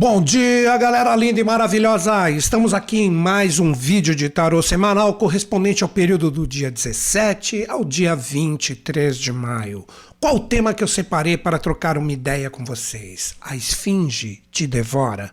Bom 0.00 0.22
dia, 0.22 0.76
galera 0.76 1.16
linda 1.16 1.40
e 1.40 1.42
maravilhosa! 1.42 2.30
Estamos 2.30 2.72
aqui 2.72 3.00
em 3.00 3.10
mais 3.10 3.58
um 3.58 3.72
vídeo 3.72 4.14
de 4.14 4.28
tarô 4.28 4.62
semanal 4.62 5.14
correspondente 5.14 5.82
ao 5.82 5.88
período 5.88 6.30
do 6.30 6.46
dia 6.46 6.70
17 6.70 7.66
ao 7.68 7.84
dia 7.84 8.14
23 8.14 9.18
de 9.18 9.32
maio. 9.32 9.84
Qual 10.20 10.36
o 10.36 10.40
tema 10.46 10.72
que 10.72 10.84
eu 10.84 10.88
separei 10.88 11.36
para 11.36 11.58
trocar 11.58 11.98
uma 11.98 12.12
ideia 12.12 12.48
com 12.48 12.64
vocês? 12.64 13.34
A 13.40 13.56
esfinge 13.56 14.40
te 14.52 14.68
devora? 14.68 15.32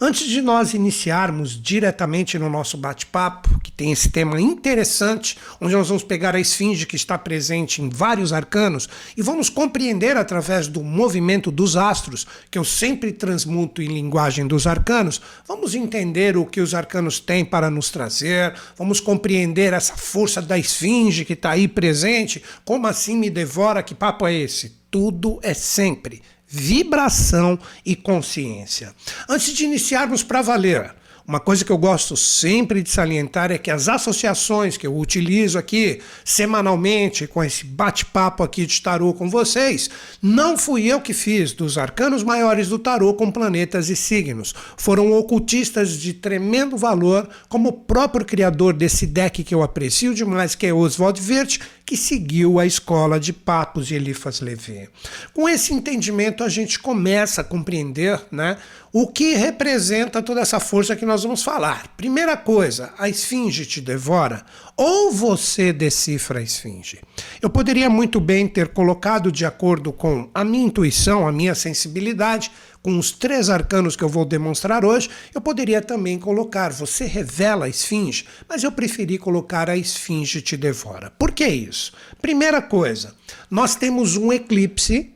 Antes 0.00 0.26
de 0.26 0.42
nós 0.42 0.74
iniciarmos 0.74 1.60
diretamente 1.60 2.38
no 2.38 2.50
nosso 2.50 2.76
bate-papo, 2.76 3.58
que 3.60 3.70
tem 3.70 3.92
esse 3.92 4.10
tema 4.10 4.40
interessante, 4.40 5.38
onde 5.60 5.74
nós 5.74 5.88
vamos 5.88 6.02
pegar 6.02 6.34
a 6.34 6.40
esfinge 6.40 6.86
que 6.86 6.96
está 6.96 7.16
presente 7.16 7.80
em 7.80 7.88
vários 7.88 8.32
arcanos 8.32 8.88
e 9.16 9.22
vamos 9.22 9.48
compreender 9.48 10.16
através 10.16 10.68
do 10.68 10.82
movimento 10.82 11.50
dos 11.50 11.76
astros, 11.76 12.26
que 12.50 12.58
eu 12.58 12.64
sempre 12.64 13.12
transmuto 13.12 13.80
em 13.80 13.88
linguagem 13.88 14.46
dos 14.46 14.66
arcanos, 14.66 15.20
vamos 15.46 15.74
entender 15.74 16.36
o 16.36 16.44
que 16.44 16.60
os 16.60 16.74
arcanos 16.74 17.20
têm 17.20 17.44
para 17.44 17.70
nos 17.70 17.90
trazer, 17.90 18.54
vamos 18.76 19.00
compreender 19.00 19.72
essa 19.72 19.96
força 19.96 20.42
da 20.42 20.58
esfinge 20.58 21.24
que 21.24 21.32
está 21.32 21.50
aí 21.50 21.68
presente, 21.68 22.42
como 22.64 22.86
assim 22.86 23.16
me 23.16 23.30
devora, 23.30 23.82
que 23.82 23.94
papo 23.94 24.26
é 24.26 24.34
esse? 24.34 24.84
Tudo 24.90 25.40
é 25.42 25.54
sempre 25.54 26.22
vibração 26.54 27.58
e 27.84 27.96
consciência. 27.96 28.94
Antes 29.28 29.52
de 29.52 29.64
iniciarmos 29.64 30.22
para 30.22 30.42
valer, 30.42 30.94
uma 31.26 31.40
coisa 31.40 31.64
que 31.64 31.72
eu 31.72 31.78
gosto 31.78 32.16
sempre 32.18 32.82
de 32.82 32.90
salientar 32.90 33.50
é 33.50 33.56
que 33.56 33.70
as 33.70 33.88
associações 33.88 34.76
que 34.76 34.86
eu 34.86 34.94
utilizo 34.96 35.58
aqui 35.58 36.00
semanalmente 36.22 37.26
com 37.26 37.42
esse 37.42 37.64
bate-papo 37.64 38.42
aqui 38.42 38.66
de 38.66 38.82
tarô 38.82 39.14
com 39.14 39.30
vocês, 39.30 39.88
não 40.20 40.58
fui 40.58 40.86
eu 40.86 41.00
que 41.00 41.14
fiz 41.14 41.52
dos 41.52 41.78
arcanos 41.78 42.22
maiores 42.22 42.68
do 42.68 42.78
tarô 42.78 43.14
com 43.14 43.30
planetas 43.30 43.88
e 43.88 43.96
signos. 43.96 44.54
Foram 44.76 45.12
ocultistas 45.12 45.98
de 45.98 46.12
tremendo 46.12 46.76
valor, 46.76 47.26
como 47.48 47.70
o 47.70 47.72
próprio 47.72 48.26
criador 48.26 48.74
desse 48.74 49.06
deck 49.06 49.42
que 49.42 49.54
eu 49.54 49.62
aprecio 49.62 50.14
demais, 50.14 50.54
que 50.54 50.66
é 50.66 50.74
Oswald 50.74 51.20
Wirth, 51.20 51.58
que 51.86 51.96
seguiu 51.96 52.58
a 52.58 52.66
escola 52.66 53.20
de 53.20 53.32
Papos 53.32 53.90
e 53.90 53.94
Elifas 53.94 54.40
Levi. 54.40 54.88
Com 55.32 55.48
esse 55.48 55.72
entendimento, 55.72 56.42
a 56.42 56.48
gente 56.48 56.78
começa 56.78 57.42
a 57.42 57.44
compreender 57.44 58.20
né, 58.30 58.56
o 58.96 59.08
que 59.08 59.34
representa 59.34 60.22
toda 60.22 60.40
essa 60.40 60.60
força 60.60 60.94
que 60.94 61.04
nós 61.04 61.24
vamos 61.24 61.42
falar. 61.42 61.88
Primeira 61.96 62.36
coisa, 62.36 62.94
a 62.96 63.08
esfinge 63.08 63.66
te 63.66 63.80
devora 63.80 64.46
ou 64.76 65.10
você 65.10 65.72
decifra 65.72 66.38
a 66.38 66.42
esfinge. 66.42 67.00
Eu 67.42 67.50
poderia 67.50 67.90
muito 67.90 68.20
bem 68.20 68.46
ter 68.46 68.68
colocado 68.68 69.32
de 69.32 69.44
acordo 69.44 69.92
com 69.92 70.30
a 70.32 70.44
minha 70.44 70.66
intuição, 70.66 71.26
a 71.26 71.32
minha 71.32 71.56
sensibilidade, 71.56 72.52
com 72.80 72.96
os 72.96 73.10
três 73.10 73.50
arcanos 73.50 73.96
que 73.96 74.04
eu 74.04 74.08
vou 74.08 74.24
demonstrar 74.24 74.84
hoje, 74.84 75.10
eu 75.34 75.40
poderia 75.40 75.82
também 75.82 76.16
colocar 76.16 76.72
você 76.72 77.04
revela 77.04 77.64
a 77.64 77.68
esfinge, 77.68 78.24
mas 78.48 78.62
eu 78.62 78.70
preferi 78.70 79.18
colocar 79.18 79.68
a 79.68 79.76
esfinge 79.76 80.40
te 80.40 80.56
devora. 80.56 81.10
Por 81.18 81.32
que 81.32 81.44
isso? 81.44 81.92
Primeira 82.22 82.62
coisa, 82.62 83.12
nós 83.50 83.74
temos 83.74 84.16
um 84.16 84.32
eclipse 84.32 85.12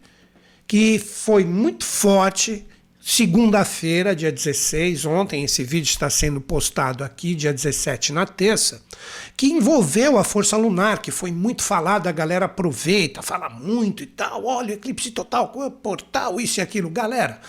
que 0.67 0.99
foi 0.99 1.45
muito 1.45 1.85
forte 1.85 2.67
segunda-feira, 3.11 4.15
dia 4.15 4.31
16, 4.31 5.07
ontem 5.07 5.43
esse 5.43 5.65
vídeo 5.65 5.89
está 5.89 6.11
sendo 6.11 6.43
postado 6.43 7.03
aqui, 7.03 7.35
dia 7.35 7.55
17, 7.55 8.13
na 8.13 8.27
terça, 8.27 8.83
que 9.35 9.47
envolveu 9.47 10.19
a 10.19 10.25
força 10.25 10.59
lunar, 10.59 11.01
que 11.01 11.11
foi 11.11 11.33
muito 11.33 11.63
falado, 11.63 12.07
a 12.07 12.13
galera 12.13 12.45
aproveita, 12.45 13.23
fala 13.23 13.49
muito 13.49 14.03
e 14.03 14.07
tal, 14.07 14.45
olha, 14.45 14.75
eclipse 14.75 15.11
total, 15.11 15.49
portal, 15.83 16.39
isso 16.39 16.61
e 16.61 16.63
aquilo. 16.63 16.91
Galera, 16.91 17.41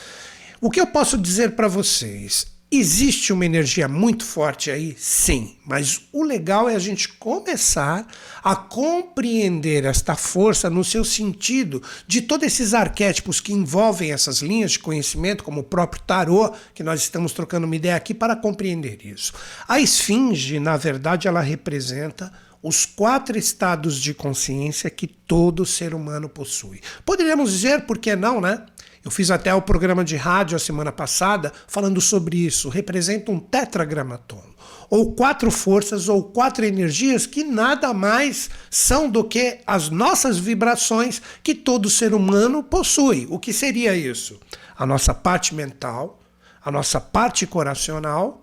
o 0.62 0.72
que 0.72 0.80
eu 0.80 0.88
posso 0.88 1.18
dizer 1.18 1.58
para 1.58 1.68
vocês? 1.68 2.48
Existe 2.72 3.34
uma 3.34 3.48
energia 3.48 3.88
muito 3.88 4.24
forte 4.24 4.70
aí? 4.70 4.96
Sim, 4.96 5.56
mas 5.66 6.02
o 6.14 6.22
legal 6.22 6.70
é 6.70 6.76
a 6.76 6.80
gente 6.80 7.08
começar 7.08 8.06
a 8.44 8.56
compreender 8.56 9.86
esta 9.86 10.16
força 10.16 10.70
no 10.70 10.84
seu 10.84 11.04
sentido 11.04 11.82
de 12.06 12.22
todos 12.22 12.46
esses 12.46 12.76
arquétipos 12.76 13.40
que 13.40 13.52
envolvem 13.52 14.12
essas 14.12 14.44
linhas 14.44 14.74
de 14.74 14.80
conhecimento, 14.80 15.44
como 15.44 15.62
o 15.62 15.64
próprio 15.64 16.04
tarô, 16.04 16.54
que 16.76 16.84
nós 16.84 17.02
estamos 17.02 17.34
trocando 17.34 17.66
uma 17.66 17.76
ideia 17.76 17.96
aqui 17.96 18.14
para 18.14 18.36
compreender 18.36 19.04
isso. 19.04 19.34
A 19.68 19.80
esfinge, 19.80 20.60
na 20.60 20.78
verdade, 20.78 21.28
ela 21.28 21.42
representa 21.42 22.32
os 22.62 22.86
quatro 22.86 23.36
estados 23.36 24.00
de 24.00 24.14
consciência 24.14 24.92
que 24.92 25.08
todo 25.08 25.66
ser 25.66 25.96
humano 25.96 26.30
possui. 26.30 26.82
Poderíamos 27.04 27.52
dizer, 27.52 27.88
por 27.88 27.98
que 27.98 28.16
não, 28.16 28.40
né? 28.40 28.64
Eu 29.04 29.10
fiz 29.10 29.32
até 29.32 29.54
o 29.54 29.62
programa 29.62 30.04
de 30.04 30.16
rádio 30.16 30.56
a 30.56 30.60
semana 30.60 30.92
passada 30.92 31.54
falando 31.68 32.02
sobre 32.02 32.38
isso. 32.38 32.68
Representa 32.68 33.32
um 33.32 33.40
tetragramaton, 33.40 34.44
ou 34.90 35.14
quatro 35.14 35.50
forças 35.50 36.10
ou 36.10 36.24
quatro 36.24 36.66
energias 36.66 37.26
que 37.26 37.44
nada 37.44 37.94
mais 37.94 38.50
são 38.70 39.10
do 39.10 39.24
que 39.24 39.60
as 39.66 39.90
nossas 39.90 40.38
vibrações 40.38 41.22
que 41.42 41.56
todo 41.56 41.90
ser 41.90 42.14
humano 42.14 42.62
possui. 42.62 43.26
O 43.30 43.40
que 43.40 43.54
seria 43.54 43.96
isso? 43.96 44.40
A 44.78 44.86
nossa 44.86 45.14
parte 45.14 45.56
mental, 45.56 46.20
a 46.64 46.72
nossa 46.72 47.00
parte 47.00 47.48
coracional 47.48 48.39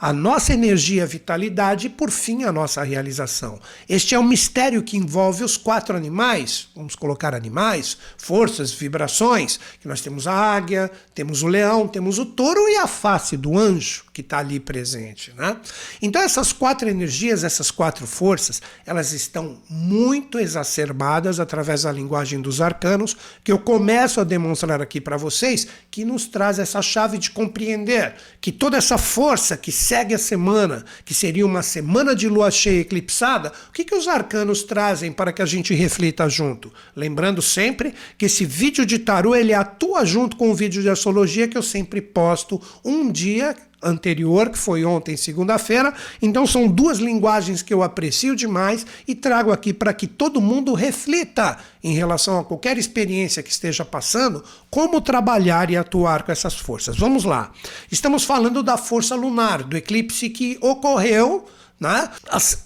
a 0.00 0.14
nossa 0.14 0.54
energia, 0.54 1.04
vitalidade 1.04 1.88
e, 1.88 1.90
por 1.90 2.10
fim, 2.10 2.44
a 2.44 2.52
nossa 2.52 2.82
realização. 2.82 3.60
Este 3.86 4.14
é 4.14 4.18
o 4.18 4.24
mistério 4.24 4.82
que 4.82 4.96
envolve 4.96 5.44
os 5.44 5.58
quatro 5.58 5.94
animais, 5.94 6.68
vamos 6.74 6.96
colocar 6.96 7.34
animais, 7.34 7.98
forças, 8.16 8.72
vibrações, 8.72 9.60
que 9.78 9.86
nós 9.86 10.00
temos 10.00 10.26
a 10.26 10.32
águia, 10.32 10.90
temos 11.14 11.42
o 11.42 11.46
leão, 11.46 11.86
temos 11.86 12.18
o 12.18 12.24
touro 12.24 12.66
e 12.68 12.76
a 12.78 12.86
face 12.86 13.36
do 13.36 13.58
anjo 13.58 14.04
que 14.12 14.22
está 14.22 14.38
ali 14.38 14.58
presente. 14.58 15.32
Né? 15.36 15.56
Então, 16.00 16.22
essas 16.22 16.52
quatro 16.52 16.88
energias, 16.88 17.44
essas 17.44 17.70
quatro 17.70 18.06
forças, 18.06 18.62
elas 18.86 19.12
estão 19.12 19.60
muito 19.68 20.38
exacerbadas 20.38 21.38
através 21.38 21.82
da 21.82 21.92
linguagem 21.92 22.40
dos 22.40 22.60
arcanos, 22.60 23.16
que 23.44 23.52
eu 23.52 23.58
começo 23.58 24.20
a 24.20 24.24
demonstrar 24.24 24.80
aqui 24.80 25.00
para 25.00 25.16
vocês, 25.16 25.66
que 25.90 26.04
nos 26.04 26.26
traz 26.26 26.58
essa 26.58 26.80
chave 26.80 27.18
de 27.18 27.30
compreender 27.30 28.14
que 28.40 28.50
toda 28.50 28.76
essa 28.76 28.96
força 28.96 29.56
que 29.56 29.70
segue 29.90 30.14
a 30.14 30.18
semana, 30.18 30.84
que 31.04 31.12
seria 31.12 31.44
uma 31.44 31.62
semana 31.62 32.14
de 32.14 32.28
lua 32.28 32.48
cheia 32.48 32.82
eclipsada, 32.82 33.52
o 33.68 33.72
que, 33.72 33.84
que 33.84 33.96
os 33.96 34.06
arcanos 34.06 34.62
trazem 34.62 35.10
para 35.10 35.32
que 35.32 35.42
a 35.42 35.46
gente 35.46 35.74
reflita 35.74 36.28
junto? 36.28 36.72
Lembrando 36.94 37.42
sempre 37.42 37.92
que 38.16 38.26
esse 38.26 38.44
vídeo 38.44 38.86
de 38.86 39.00
tarô 39.00 39.34
ele 39.34 39.52
atua 39.52 40.04
junto 40.04 40.36
com 40.36 40.48
o 40.48 40.54
vídeo 40.54 40.80
de 40.80 40.88
astrologia 40.88 41.48
que 41.48 41.58
eu 41.58 41.62
sempre 41.62 42.00
posto 42.00 42.62
um 42.84 43.10
dia 43.10 43.56
anterior, 43.82 44.50
que 44.50 44.58
foi 44.58 44.84
ontem, 44.84 45.16
segunda-feira. 45.16 45.92
Então 46.20 46.46
são 46.46 46.68
duas 46.68 46.98
linguagens 46.98 47.62
que 47.62 47.72
eu 47.72 47.82
aprecio 47.82 48.36
demais 48.36 48.86
e 49.06 49.14
trago 49.14 49.52
aqui 49.52 49.72
para 49.72 49.92
que 49.92 50.06
todo 50.06 50.40
mundo 50.40 50.74
reflita 50.74 51.58
em 51.82 51.94
relação 51.94 52.38
a 52.38 52.44
qualquer 52.44 52.76
experiência 52.78 53.42
que 53.42 53.50
esteja 53.50 53.84
passando, 53.84 54.44
como 54.70 55.00
trabalhar 55.00 55.70
e 55.70 55.76
atuar 55.76 56.22
com 56.22 56.32
essas 56.32 56.54
forças. 56.54 56.98
Vamos 56.98 57.24
lá. 57.24 57.52
Estamos 57.90 58.24
falando 58.24 58.62
da 58.62 58.76
força 58.76 59.14
lunar, 59.14 59.62
do 59.62 59.76
eclipse 59.76 60.28
que 60.28 60.58
ocorreu 60.60 61.46
na 61.78 62.02
né, 62.02 62.10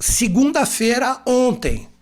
segunda-feira 0.01 1.21
ontem. 1.25 1.94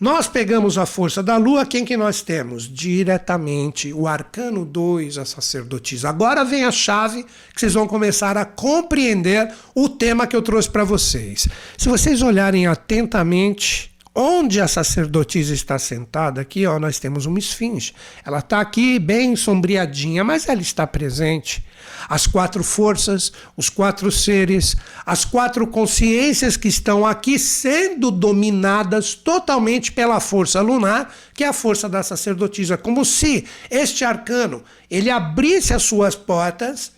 Nós 0.00 0.26
pegamos 0.26 0.76
a 0.76 0.84
força 0.84 1.22
da 1.22 1.36
lua, 1.36 1.64
quem 1.64 1.84
que 1.84 1.96
nós 1.96 2.20
temos? 2.20 2.68
Diretamente 2.68 3.92
o 3.92 4.08
arcano 4.08 4.64
2, 4.64 5.18
a 5.18 5.24
sacerdotisa. 5.24 6.08
Agora 6.08 6.44
vem 6.44 6.64
a 6.64 6.72
chave 6.72 7.22
que 7.22 7.60
vocês 7.60 7.74
vão 7.74 7.86
começar 7.86 8.36
a 8.36 8.44
compreender 8.44 9.52
o 9.72 9.88
tema 9.88 10.26
que 10.26 10.34
eu 10.34 10.42
trouxe 10.42 10.68
para 10.68 10.82
vocês. 10.82 11.46
Se 11.78 11.88
vocês 11.88 12.22
olharem 12.22 12.66
atentamente 12.66 13.93
Onde 14.16 14.60
a 14.60 14.68
sacerdotisa 14.68 15.52
está 15.52 15.76
sentada, 15.76 16.40
aqui 16.40 16.64
ó, 16.66 16.78
nós 16.78 17.00
temos 17.00 17.26
uma 17.26 17.40
esfinge. 17.40 17.92
Ela 18.24 18.38
está 18.38 18.60
aqui 18.60 18.96
bem 18.96 19.34
sombreadinha, 19.34 20.22
mas 20.22 20.48
ela 20.48 20.62
está 20.62 20.86
presente. 20.86 21.64
As 22.08 22.24
quatro 22.24 22.62
forças, 22.62 23.32
os 23.56 23.68
quatro 23.68 24.12
seres, 24.12 24.76
as 25.04 25.24
quatro 25.24 25.66
consciências 25.66 26.56
que 26.56 26.68
estão 26.68 27.04
aqui 27.04 27.40
sendo 27.40 28.12
dominadas 28.12 29.16
totalmente 29.16 29.90
pela 29.90 30.20
força 30.20 30.60
lunar, 30.60 31.12
que 31.34 31.42
é 31.42 31.48
a 31.48 31.52
força 31.52 31.88
da 31.88 32.00
sacerdotisa, 32.00 32.76
como 32.76 33.04
se 33.04 33.44
este 33.68 34.04
arcano 34.04 34.62
ele 34.88 35.10
abrisse 35.10 35.74
as 35.74 35.82
suas 35.82 36.14
portas 36.14 36.92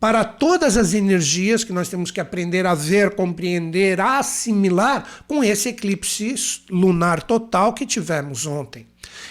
para 0.00 0.24
todas 0.24 0.78
as 0.78 0.94
energias 0.94 1.62
que 1.62 1.74
nós 1.74 1.90
temos 1.90 2.10
que 2.10 2.20
aprender 2.20 2.66
a 2.66 2.74
ver, 2.74 3.14
compreender, 3.14 4.00
a 4.00 4.18
assimilar 4.18 5.06
com 5.28 5.44
esse 5.44 5.68
eclipse 5.68 6.62
lunar 6.70 7.22
total 7.22 7.74
que 7.74 7.84
tivemos 7.84 8.46
ontem. 8.46 8.86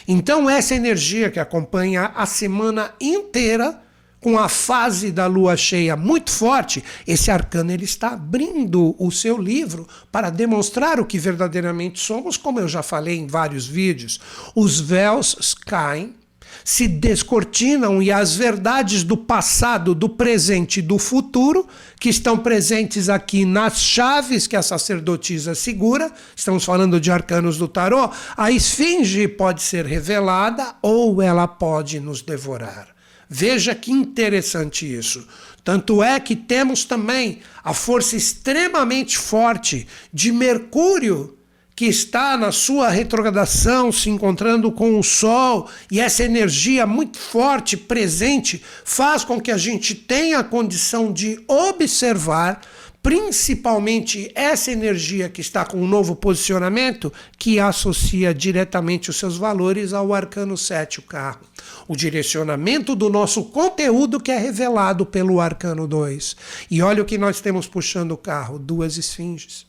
Então, 0.07 0.47
essa 0.47 0.75
energia 0.75 1.31
que 1.31 1.39
acompanha 1.39 2.11
a 2.15 2.27
semana 2.27 2.93
inteira, 3.01 3.81
com 4.21 4.37
a 4.37 4.49
fase 4.49 5.11
da 5.11 5.25
lua 5.25 5.55
cheia 5.55 5.95
muito 5.95 6.29
forte, 6.29 6.83
esse 7.07 7.31
arcano 7.31 7.71
ele 7.71 7.85
está 7.85 8.09
abrindo 8.09 8.95
o 8.99 9.09
seu 9.11 9.37
livro 9.37 9.87
para 10.11 10.29
demonstrar 10.29 10.99
o 10.99 11.05
que 11.05 11.17
verdadeiramente 11.17 11.99
somos, 11.99 12.35
como 12.35 12.59
eu 12.59 12.67
já 12.67 12.83
falei 12.83 13.17
em 13.17 13.27
vários 13.27 13.65
vídeos. 13.65 14.19
Os 14.53 14.79
véus 14.79 15.55
caem 15.65 16.18
se 16.63 16.87
descortinam 16.87 18.01
e 18.01 18.11
as 18.11 18.35
verdades 18.35 19.03
do 19.03 19.17
passado, 19.17 19.95
do 19.95 20.09
presente 20.09 20.79
e 20.79 20.83
do 20.83 20.97
futuro, 20.97 21.67
que 21.99 22.09
estão 22.09 22.37
presentes 22.37 23.09
aqui 23.09 23.45
nas 23.45 23.79
chaves 23.79 24.47
que 24.47 24.55
a 24.55 24.61
sacerdotisa 24.61 25.55
segura, 25.55 26.11
estamos 26.35 26.63
falando 26.63 26.99
de 26.99 27.11
arcanos 27.11 27.57
do 27.57 27.67
tarô, 27.67 28.09
a 28.35 28.51
esfinge 28.51 29.27
pode 29.27 29.61
ser 29.61 29.85
revelada 29.85 30.75
ou 30.81 31.21
ela 31.21 31.47
pode 31.47 31.99
nos 31.99 32.21
devorar. 32.21 32.87
Veja 33.29 33.75
que 33.75 33.91
interessante 33.91 34.91
isso. 34.91 35.27
Tanto 35.63 36.01
é 36.01 36.19
que 36.19 36.35
temos 36.35 36.83
também 36.83 37.41
a 37.63 37.73
força 37.73 38.15
extremamente 38.15 39.17
forte 39.17 39.87
de 40.11 40.31
Mercúrio 40.31 41.37
que 41.79 41.85
está 41.85 42.35
na 42.35 42.51
sua 42.51 42.89
retrogradação, 42.89 43.89
se 43.89 44.09
encontrando 44.09 44.69
com 44.69 44.99
o 44.99 45.01
Sol, 45.01 45.69
e 45.89 46.01
essa 46.01 46.25
energia 46.25 46.85
muito 46.85 47.17
forte, 47.17 47.77
presente, 47.77 48.61
faz 48.83 49.23
com 49.23 49.39
que 49.39 49.49
a 49.49 49.55
gente 49.55 49.95
tenha 49.95 50.39
a 50.39 50.43
condição 50.43 51.09
de 51.09 51.41
observar 51.47 52.59
principalmente 53.01 54.29
essa 54.35 54.73
energia 54.73 55.29
que 55.29 55.39
está 55.39 55.63
com 55.63 55.77
um 55.77 55.87
novo 55.87 56.17
posicionamento, 56.17 57.13
que 57.37 57.61
associa 57.61 58.33
diretamente 58.33 59.09
os 59.09 59.15
seus 59.15 59.37
valores 59.37 59.93
ao 59.93 60.13
arcano 60.13 60.57
7, 60.57 60.99
o 60.99 61.03
carro. 61.03 61.39
O 61.87 61.95
direcionamento 61.95 62.93
do 62.93 63.09
nosso 63.09 63.45
conteúdo 63.45 64.19
que 64.19 64.31
é 64.31 64.37
revelado 64.37 65.05
pelo 65.05 65.39
arcano 65.39 65.87
2. 65.87 66.35
E 66.69 66.81
olha 66.81 67.01
o 67.01 67.05
que 67.05 67.17
nós 67.17 67.39
temos 67.39 67.67
puxando 67.67 68.11
o 68.11 68.17
carro: 68.17 68.59
duas 68.59 68.97
esfinges. 68.97 69.68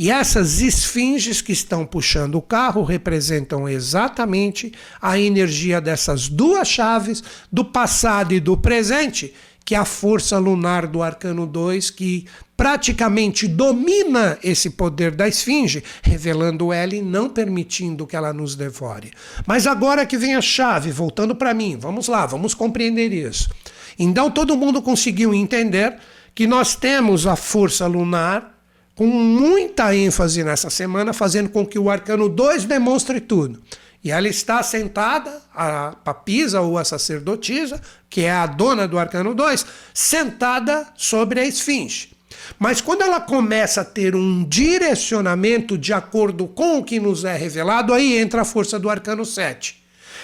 E 0.00 0.10
essas 0.10 0.62
esfinges 0.62 1.42
que 1.42 1.52
estão 1.52 1.84
puxando 1.84 2.36
o 2.36 2.40
carro 2.40 2.82
representam 2.82 3.68
exatamente 3.68 4.72
a 4.98 5.18
energia 5.18 5.78
dessas 5.78 6.26
duas 6.26 6.66
chaves 6.66 7.22
do 7.52 7.66
passado 7.66 8.32
e 8.32 8.40
do 8.40 8.56
presente, 8.56 9.34
que 9.62 9.74
é 9.74 9.78
a 9.78 9.84
força 9.84 10.38
lunar 10.38 10.86
do 10.86 11.02
arcano 11.02 11.46
2, 11.46 11.90
que 11.90 12.24
praticamente 12.56 13.46
domina 13.46 14.38
esse 14.42 14.70
poder 14.70 15.10
da 15.10 15.28
esfinge, 15.28 15.84
revelando 16.02 16.72
ela 16.72 16.94
e 16.94 17.02
não 17.02 17.28
permitindo 17.28 18.06
que 18.06 18.16
ela 18.16 18.32
nos 18.32 18.56
devore. 18.56 19.10
Mas 19.46 19.66
agora 19.66 20.06
que 20.06 20.16
vem 20.16 20.34
a 20.34 20.40
chave, 20.40 20.90
voltando 20.90 21.36
para 21.36 21.52
mim, 21.52 21.76
vamos 21.78 22.08
lá, 22.08 22.24
vamos 22.24 22.54
compreender 22.54 23.12
isso. 23.12 23.50
Então 23.98 24.30
todo 24.30 24.56
mundo 24.56 24.80
conseguiu 24.80 25.34
entender 25.34 25.98
que 26.34 26.46
nós 26.46 26.74
temos 26.74 27.26
a 27.26 27.36
força 27.36 27.86
lunar 27.86 28.59
com 29.00 29.06
muita 29.06 29.96
ênfase 29.96 30.44
nessa 30.44 30.68
semana, 30.68 31.14
fazendo 31.14 31.48
com 31.48 31.64
que 31.64 31.78
o 31.78 31.88
arcano 31.88 32.28
2 32.28 32.66
demonstre 32.66 33.18
tudo. 33.18 33.58
E 34.04 34.10
ela 34.10 34.28
está 34.28 34.62
sentada, 34.62 35.40
a 35.54 35.96
papisa 36.04 36.60
ou 36.60 36.76
a 36.76 36.84
sacerdotisa, 36.84 37.80
que 38.10 38.20
é 38.20 38.30
a 38.30 38.44
dona 38.44 38.86
do 38.86 38.98
arcano 38.98 39.34
2, 39.34 39.64
sentada 39.94 40.86
sobre 40.94 41.40
a 41.40 41.46
esfinge. 41.46 42.10
Mas 42.58 42.82
quando 42.82 43.00
ela 43.00 43.22
começa 43.22 43.80
a 43.80 43.86
ter 43.86 44.14
um 44.14 44.44
direcionamento 44.44 45.78
de 45.78 45.94
acordo 45.94 46.46
com 46.46 46.76
o 46.76 46.84
que 46.84 47.00
nos 47.00 47.24
é 47.24 47.34
revelado, 47.34 47.94
aí 47.94 48.18
entra 48.18 48.42
a 48.42 48.44
força 48.44 48.78
do 48.78 48.90
arcano 48.90 49.24
7 49.24 49.79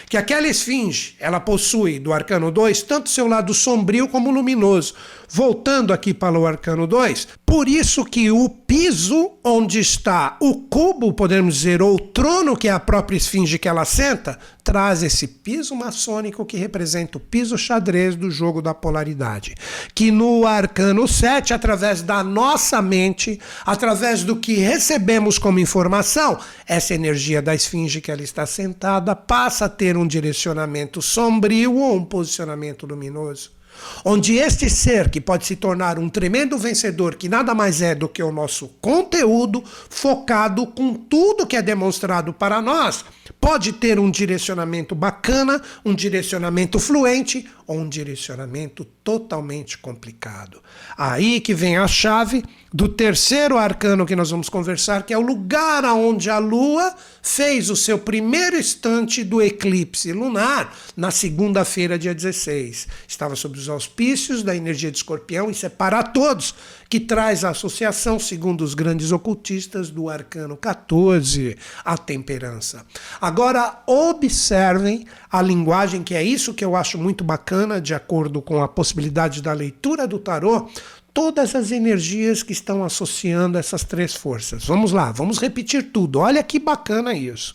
que 0.08 0.16
aquela 0.16 0.46
esfinge, 0.46 1.16
ela 1.18 1.40
possui 1.40 1.98
do 1.98 2.12
arcano 2.12 2.50
2 2.50 2.82
tanto 2.82 3.08
seu 3.08 3.26
lado 3.26 3.52
sombrio 3.52 4.08
como 4.08 4.30
luminoso. 4.30 4.94
Voltando 5.28 5.92
aqui 5.92 6.14
para 6.14 6.38
o 6.38 6.46
arcano 6.46 6.86
2, 6.86 7.28
por 7.44 7.68
isso 7.68 8.04
que 8.04 8.30
o 8.30 8.48
piso 8.48 9.32
onde 9.42 9.80
está 9.80 10.36
o 10.40 10.54
cubo, 10.54 11.12
podemos 11.12 11.56
dizer, 11.56 11.82
ou 11.82 11.96
o 11.96 12.00
trono, 12.00 12.56
que 12.56 12.68
é 12.68 12.70
a 12.70 12.78
própria 12.78 13.16
esfinge 13.16 13.58
que 13.58 13.68
ela 13.68 13.84
senta, 13.84 14.38
traz 14.66 15.04
esse 15.04 15.28
piso 15.28 15.76
maçônico 15.76 16.44
que 16.44 16.56
representa 16.56 17.18
o 17.18 17.20
piso 17.20 17.56
xadrez 17.56 18.16
do 18.16 18.32
jogo 18.32 18.60
da 18.60 18.74
polaridade. 18.74 19.54
Que 19.94 20.10
no 20.10 20.44
arcano 20.44 21.06
7, 21.06 21.54
através 21.54 22.02
da 22.02 22.24
nossa 22.24 22.82
mente, 22.82 23.40
através 23.64 24.24
do 24.24 24.34
que 24.34 24.54
recebemos 24.54 25.38
como 25.38 25.60
informação, 25.60 26.36
essa 26.66 26.94
energia 26.94 27.40
da 27.40 27.54
esfinge 27.54 28.00
que 28.00 28.10
ela 28.10 28.22
está 28.22 28.44
sentada 28.44 29.14
passa 29.14 29.66
a 29.66 29.68
ter 29.68 29.96
um 29.96 30.04
direcionamento 30.04 31.00
sombrio 31.00 31.76
ou 31.76 31.94
um 31.94 32.04
posicionamento 32.04 32.86
luminoso 32.86 33.55
onde 34.04 34.36
este 34.36 34.68
ser, 34.68 35.10
que 35.10 35.20
pode 35.20 35.46
se 35.46 35.56
tornar 35.56 35.98
um 35.98 36.08
tremendo 36.08 36.58
vencedor, 36.58 37.16
que 37.16 37.28
nada 37.28 37.54
mais 37.54 37.82
é 37.82 37.94
do 37.94 38.08
que 38.08 38.22
o 38.22 38.32
nosso 38.32 38.68
conteúdo, 38.80 39.62
focado 39.90 40.66
com 40.66 40.94
tudo 40.94 41.46
que 41.46 41.56
é 41.56 41.62
demonstrado 41.62 42.32
para 42.32 42.60
nós, 42.60 43.04
pode 43.40 43.72
ter 43.72 43.98
um 43.98 44.10
direcionamento 44.10 44.94
bacana, 44.94 45.60
um 45.84 45.94
direcionamento 45.94 46.78
fluente 46.78 47.48
ou 47.66 47.78
um 47.78 47.88
direcionamento 47.88 48.84
totalmente 49.02 49.78
complicado. 49.78 50.62
Aí 50.96 51.40
que 51.40 51.54
vem 51.54 51.76
a 51.76 51.88
chave 51.88 52.44
do 52.72 52.88
terceiro 52.88 53.56
arcano 53.56 54.04
que 54.04 54.14
nós 54.14 54.30
vamos 54.30 54.48
conversar, 54.48 55.04
que 55.04 55.14
é 55.14 55.18
o 55.18 55.22
lugar 55.22 55.84
aonde 55.84 56.28
a 56.28 56.38
Lua 56.38 56.94
fez 57.22 57.70
o 57.70 57.76
seu 57.76 57.98
primeiro 57.98 58.56
instante 58.56 59.24
do 59.24 59.40
eclipse 59.40 60.12
lunar 60.12 60.74
na 60.96 61.10
segunda-feira, 61.10 61.98
dia 61.98 62.14
16. 62.14 62.86
Estava 63.08 63.34
sob 63.34 63.58
os 63.58 63.68
auspícios 63.68 64.42
da 64.42 64.54
energia 64.54 64.90
de 64.90 64.98
escorpião, 64.98 65.50
isso 65.50 65.64
é 65.64 65.68
para 65.68 66.02
todos, 66.02 66.54
que 66.88 67.00
traz 67.00 67.44
a 67.44 67.50
associação, 67.50 68.18
segundo 68.18 68.62
os 68.62 68.74
grandes 68.74 69.10
ocultistas, 69.10 69.90
do 69.90 70.08
arcano 70.08 70.56
14, 70.56 71.56
a 71.84 71.96
temperança. 71.96 72.84
Agora, 73.20 73.82
observem 73.86 75.06
a 75.30 75.42
linguagem, 75.42 76.02
que 76.02 76.14
é 76.14 76.22
isso 76.22 76.54
que 76.54 76.64
eu 76.64 76.76
acho 76.76 76.98
muito 76.98 77.24
bacana, 77.24 77.55
de 77.82 77.94
acordo 77.94 78.42
com 78.42 78.62
a 78.62 78.68
possibilidade 78.68 79.42
da 79.42 79.52
leitura 79.52 80.06
do 80.06 80.18
tarô, 80.18 80.68
todas 81.14 81.54
as 81.54 81.70
energias 81.72 82.42
que 82.42 82.52
estão 82.52 82.84
associando 82.84 83.56
essas 83.56 83.82
três 83.82 84.14
forças. 84.14 84.66
Vamos 84.66 84.92
lá, 84.92 85.12
vamos 85.12 85.38
repetir 85.38 85.90
tudo. 85.92 86.18
Olha 86.18 86.42
que 86.42 86.58
bacana 86.58 87.14
isso. 87.14 87.54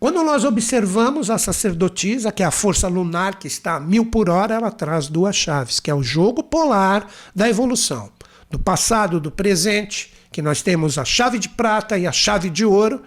Quando 0.00 0.24
nós 0.24 0.44
observamos 0.44 1.30
a 1.30 1.38
sacerdotisa, 1.38 2.32
que 2.32 2.42
é 2.42 2.46
a 2.46 2.50
força 2.50 2.88
lunar 2.88 3.38
que 3.38 3.46
está 3.46 3.76
a 3.76 3.80
mil 3.80 4.06
por 4.06 4.28
hora, 4.28 4.54
ela 4.54 4.70
traz 4.70 5.06
duas 5.06 5.36
chaves, 5.36 5.78
que 5.78 5.90
é 5.90 5.94
o 5.94 6.02
jogo 6.02 6.42
polar 6.42 7.06
da 7.34 7.48
evolução. 7.48 8.10
Do 8.50 8.58
passado, 8.58 9.20
do 9.20 9.30
presente, 9.30 10.12
que 10.32 10.42
nós 10.42 10.62
temos 10.62 10.98
a 10.98 11.04
chave 11.04 11.38
de 11.38 11.48
prata 11.48 11.96
e 11.96 12.06
a 12.06 12.10
chave 12.10 12.50
de 12.50 12.64
ouro, 12.64 13.02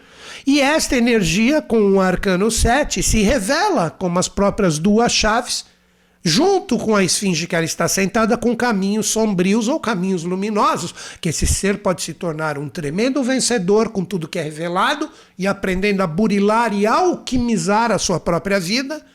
e 0.46 0.62
esta 0.62 0.96
energia, 0.96 1.62
com 1.62 1.82
o 1.92 2.00
arcano 2.00 2.50
7, 2.50 3.02
se 3.02 3.22
revela 3.24 3.90
como 3.90 4.20
as 4.20 4.28
próprias 4.28 4.78
duas 4.78 5.12
chaves, 5.12 5.66
junto 6.28 6.80
com 6.80 6.96
a 6.96 7.04
esfinge 7.04 7.46
que 7.46 7.56
ela 7.56 7.64
está 7.64 7.88
sentada, 7.88 8.36
com 8.36 8.56
caminhos 8.56 9.06
sombrios 9.06 9.68
ou 9.68 9.80
caminhos 9.80 10.24
luminosos, 10.24 10.96
que 11.22 11.30
esse 11.30 11.46
ser 11.46 11.78
pode 11.78 12.02
se 12.02 12.16
tornar 12.16 12.58
um 12.58 12.68
tremendo 12.68 13.22
vencedor 13.22 13.90
com 13.90 14.04
tudo 14.04 14.28
que 14.28 14.40
é 14.40 14.42
revelado 14.42 15.08
e 15.38 15.46
aprendendo 15.46 16.02
a 16.02 16.08
burilar 16.08 16.74
e 16.74 16.88
alquimizar 16.88 17.92
a 17.92 18.00
sua 18.00 18.20
própria 18.20 18.60
vida, 18.60 19.06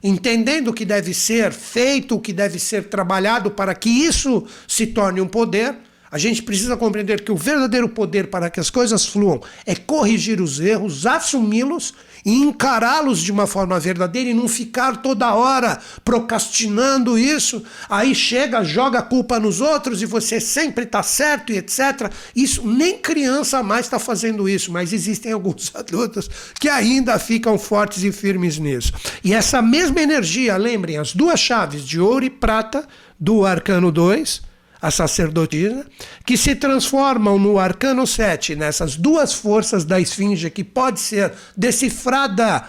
entendendo 0.00 0.68
o 0.68 0.72
que 0.72 0.84
deve 0.84 1.12
ser 1.12 1.52
feito, 1.52 2.14
o 2.14 2.20
que 2.20 2.32
deve 2.32 2.60
ser 2.60 2.84
trabalhado 2.84 3.50
para 3.50 3.74
que 3.74 3.90
isso 3.90 4.46
se 4.68 4.86
torne 4.86 5.20
um 5.20 5.26
poder 5.26 5.74
a 6.10 6.18
gente 6.18 6.42
precisa 6.42 6.76
compreender 6.76 7.22
que 7.22 7.30
o 7.30 7.36
verdadeiro 7.36 7.88
poder 7.88 8.26
para 8.26 8.50
que 8.50 8.58
as 8.58 8.68
coisas 8.68 9.06
fluam 9.06 9.40
é 9.64 9.76
corrigir 9.76 10.40
os 10.40 10.58
erros, 10.58 11.06
assumi-los 11.06 11.94
e 12.24 12.34
encará-los 12.34 13.20
de 13.20 13.30
uma 13.30 13.46
forma 13.46 13.78
verdadeira 13.78 14.30
e 14.30 14.34
não 14.34 14.48
ficar 14.48 14.98
toda 14.98 15.32
hora 15.34 15.78
procrastinando 16.04 17.18
isso. 17.18 17.62
Aí 17.88 18.14
chega, 18.14 18.64
joga 18.64 18.98
a 18.98 19.02
culpa 19.02 19.38
nos 19.38 19.60
outros 19.60 20.02
e 20.02 20.06
você 20.06 20.40
sempre 20.40 20.84
está 20.84 21.02
certo 21.02 21.52
e 21.52 21.58
etc. 21.58 22.12
Isso 22.34 22.66
nem 22.66 22.98
criança 22.98 23.62
mais 23.62 23.86
está 23.86 23.98
fazendo 23.98 24.48
isso, 24.48 24.72
mas 24.72 24.92
existem 24.92 25.32
alguns 25.32 25.70
adultos 25.76 26.28
que 26.58 26.68
ainda 26.68 27.18
ficam 27.18 27.58
fortes 27.58 28.02
e 28.02 28.12
firmes 28.12 28.58
nisso. 28.58 28.92
E 29.22 29.32
essa 29.32 29.62
mesma 29.62 30.00
energia, 30.00 30.56
lembrem, 30.56 30.98
as 30.98 31.14
duas 31.14 31.38
chaves 31.38 31.86
de 31.86 32.00
ouro 32.00 32.24
e 32.24 32.30
prata 32.30 32.86
do 33.18 33.46
arcano 33.46 33.92
2 33.92 34.49
a 34.80 34.90
sacerdotisa, 34.90 35.86
que 36.24 36.36
se 36.36 36.54
transformam 36.54 37.38
no 37.38 37.58
arcano 37.58 38.06
7, 38.06 38.56
nessas 38.56 38.96
duas 38.96 39.32
forças 39.32 39.84
da 39.84 40.00
esfinge 40.00 40.50
que 40.50 40.64
pode 40.64 41.00
ser 41.00 41.32
decifrada 41.56 42.64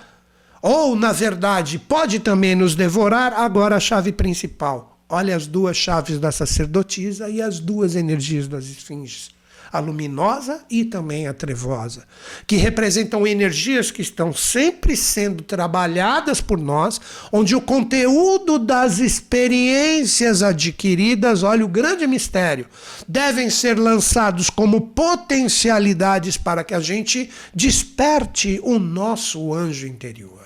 ou, 0.62 0.96
na 0.96 1.12
verdade, 1.12 1.80
pode 1.80 2.20
também 2.20 2.56
nos 2.56 2.76
devorar, 2.76 3.34
agora 3.34 3.78
a 3.78 3.80
chave 3.80 4.12
principal. 4.12 5.00
Olha 5.10 5.36
as 5.36 5.48
duas 5.48 5.76
chaves 5.76 6.20
da 6.20 6.32
sacerdotisa 6.32 7.30
e 7.30 7.42
as 7.42 7.60
duas 7.60 7.96
energias 7.96 8.48
das 8.48 8.66
esfinges 8.66 9.32
a 9.72 9.80
luminosa 9.80 10.64
e 10.70 10.84
também 10.84 11.28
a 11.28 11.34
trevosa, 11.34 12.04
que 12.46 12.56
representam 12.56 13.26
energias 13.26 13.90
que 13.90 14.02
estão 14.02 14.34
sempre 14.34 14.98
sendo 14.98 15.44
trabalhadas 15.44 16.42
por 16.42 16.60
nós, 16.60 17.00
onde 17.32 17.56
o 17.56 17.62
conteúdo 17.62 18.60
das 18.60 19.00
experiências 19.00 20.44
adquiridas, 20.44 21.44
olha 21.44 21.64
o 21.64 21.70
grande 21.70 22.06
mistério, 22.06 22.68
devem 23.08 23.50
ser 23.50 23.80
lançados 23.80 24.50
como 24.50 24.82
potencialidades 24.82 26.38
para 26.38 26.64
que 26.64 26.74
a 26.74 26.80
gente 26.80 27.30
desperte 27.54 28.60
o 28.64 28.78
nosso 28.78 29.54
anjo 29.54 29.88
interior. 29.88 30.42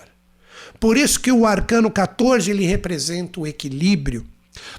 Por 0.80 0.98
isso 0.98 1.20
que 1.20 1.32
o 1.32 1.46
arcano 1.46 1.90
14 1.90 2.52
ele 2.52 2.66
representa 2.66 3.40
o 3.40 3.48
equilíbrio. 3.48 4.26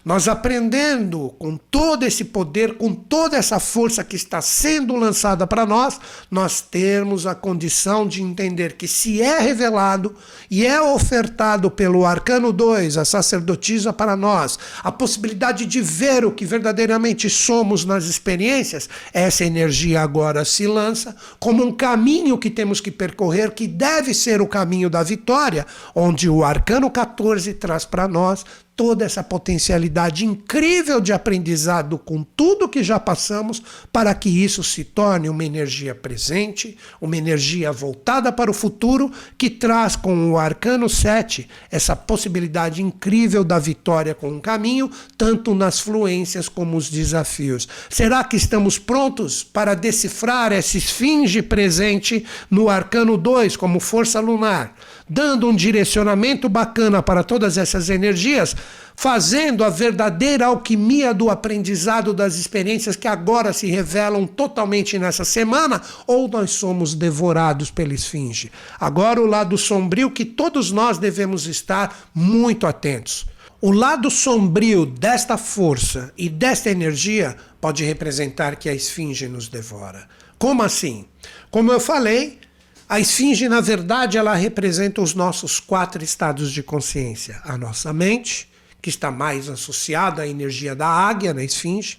Nós 0.04 0.28
aprendendo 0.28 1.34
com 1.38 1.56
todo 1.56 2.04
esse 2.04 2.24
poder, 2.24 2.74
com 2.74 2.94
toda 2.94 3.36
essa 3.36 3.58
força 3.58 4.04
que 4.04 4.16
está 4.16 4.40
sendo 4.40 4.94
lançada 4.94 5.46
para 5.46 5.66
nós, 5.66 5.98
nós 6.30 6.60
termos 6.60 7.26
a 7.26 7.34
condição 7.34 8.06
de 8.06 8.22
entender 8.22 8.74
que 8.74 8.86
se 8.86 9.20
é 9.20 9.38
revelado 9.38 10.14
e 10.50 10.64
é 10.64 10.80
ofertado 10.80 11.70
pelo 11.70 12.04
Arcano 12.04 12.52
2, 12.52 12.96
a 12.96 13.04
sacerdotisa 13.04 13.92
para 13.92 14.16
nós, 14.16 14.58
a 14.82 14.92
possibilidade 14.92 15.66
de 15.66 15.80
ver 15.80 16.24
o 16.24 16.32
que 16.32 16.44
verdadeiramente 16.44 17.28
somos 17.28 17.84
nas 17.84 18.04
experiências, 18.04 18.88
essa 19.12 19.44
energia 19.44 20.02
agora 20.02 20.44
se 20.44 20.66
lança 20.66 21.16
como 21.38 21.64
um 21.64 21.72
caminho 21.72 22.38
que 22.38 22.50
temos 22.50 22.80
que 22.80 22.90
percorrer, 22.90 23.52
que 23.52 23.66
deve 23.66 24.14
ser 24.14 24.40
o 24.40 24.46
caminho 24.46 24.88
da 24.88 25.02
vitória, 25.02 25.66
onde 25.94 26.28
o 26.28 26.44
Arcano 26.44 26.90
14 26.90 27.54
traz 27.54 27.84
para 27.84 28.06
nós 28.06 28.44
toda 28.76 29.06
essa 29.06 29.24
potencialidade 29.24 30.26
incrível 30.26 31.00
de 31.00 31.12
aprendizado 31.12 31.98
com 31.98 32.22
tudo 32.22 32.68
que 32.68 32.84
já 32.84 33.00
passamos, 33.00 33.62
para 33.90 34.14
que 34.14 34.28
isso 34.28 34.62
se 34.62 34.84
torne 34.84 35.30
uma 35.30 35.44
energia 35.44 35.94
presente, 35.94 36.76
uma 37.00 37.16
energia 37.16 37.72
voltada 37.72 38.30
para 38.30 38.50
o 38.50 38.54
futuro, 38.54 39.10
que 39.38 39.48
traz 39.48 39.96
com 39.96 40.30
o 40.30 40.36
Arcano 40.36 40.90
7 40.90 41.48
essa 41.70 41.96
possibilidade 41.96 42.82
incrível 42.82 43.42
da 43.42 43.58
vitória 43.58 44.14
com 44.14 44.36
o 44.36 44.40
caminho, 44.40 44.90
tanto 45.16 45.54
nas 45.54 45.80
fluências 45.80 46.46
como 46.46 46.76
os 46.76 46.90
desafios. 46.90 47.66
Será 47.88 48.22
que 48.22 48.36
estamos 48.36 48.78
prontos 48.78 49.42
para 49.42 49.74
decifrar 49.74 50.52
essa 50.52 50.76
esfinge 50.76 51.40
presente 51.40 52.26
no 52.50 52.68
Arcano 52.68 53.16
2 53.16 53.56
como 53.56 53.80
força 53.80 54.20
lunar? 54.20 54.74
Dando 55.08 55.48
um 55.48 55.54
direcionamento 55.54 56.48
bacana 56.48 57.02
para 57.02 57.22
todas 57.22 57.56
essas 57.56 57.88
energias, 57.88 58.56
fazendo 58.96 59.62
a 59.62 59.70
verdadeira 59.70 60.46
alquimia 60.46 61.14
do 61.14 61.30
aprendizado 61.30 62.12
das 62.12 62.36
experiências 62.36 62.96
que 62.96 63.06
agora 63.06 63.52
se 63.52 63.68
revelam 63.68 64.26
totalmente 64.26 64.98
nessa 64.98 65.24
semana, 65.24 65.80
ou 66.06 66.26
nós 66.26 66.50
somos 66.50 66.94
devorados 66.94 67.70
pela 67.70 67.94
esfinge. 67.94 68.50
Agora, 68.80 69.20
o 69.20 69.26
lado 69.26 69.56
sombrio 69.56 70.10
que 70.10 70.24
todos 70.24 70.72
nós 70.72 70.98
devemos 70.98 71.46
estar 71.46 72.10
muito 72.14 72.66
atentos. 72.66 73.26
O 73.60 73.70
lado 73.70 74.10
sombrio 74.10 74.84
desta 74.84 75.38
força 75.38 76.12
e 76.16 76.28
desta 76.28 76.70
energia 76.70 77.36
pode 77.60 77.84
representar 77.84 78.56
que 78.56 78.68
a 78.68 78.74
esfinge 78.74 79.28
nos 79.28 79.48
devora. 79.48 80.06
Como 80.38 80.62
assim? 80.62 81.06
Como 81.50 81.72
eu 81.72 81.80
falei, 81.80 82.38
a 82.88 83.00
esfinge, 83.00 83.48
na 83.48 83.60
verdade, 83.60 84.16
ela 84.16 84.34
representa 84.34 85.00
os 85.00 85.14
nossos 85.14 85.58
quatro 85.58 86.04
estados 86.04 86.52
de 86.52 86.62
consciência: 86.62 87.40
a 87.44 87.58
nossa 87.58 87.92
mente, 87.92 88.48
que 88.80 88.88
está 88.88 89.10
mais 89.10 89.48
associada 89.48 90.22
à 90.22 90.28
energia 90.28 90.74
da 90.74 90.86
águia 90.86 91.34
na 91.34 91.42
esfinge, 91.42 91.98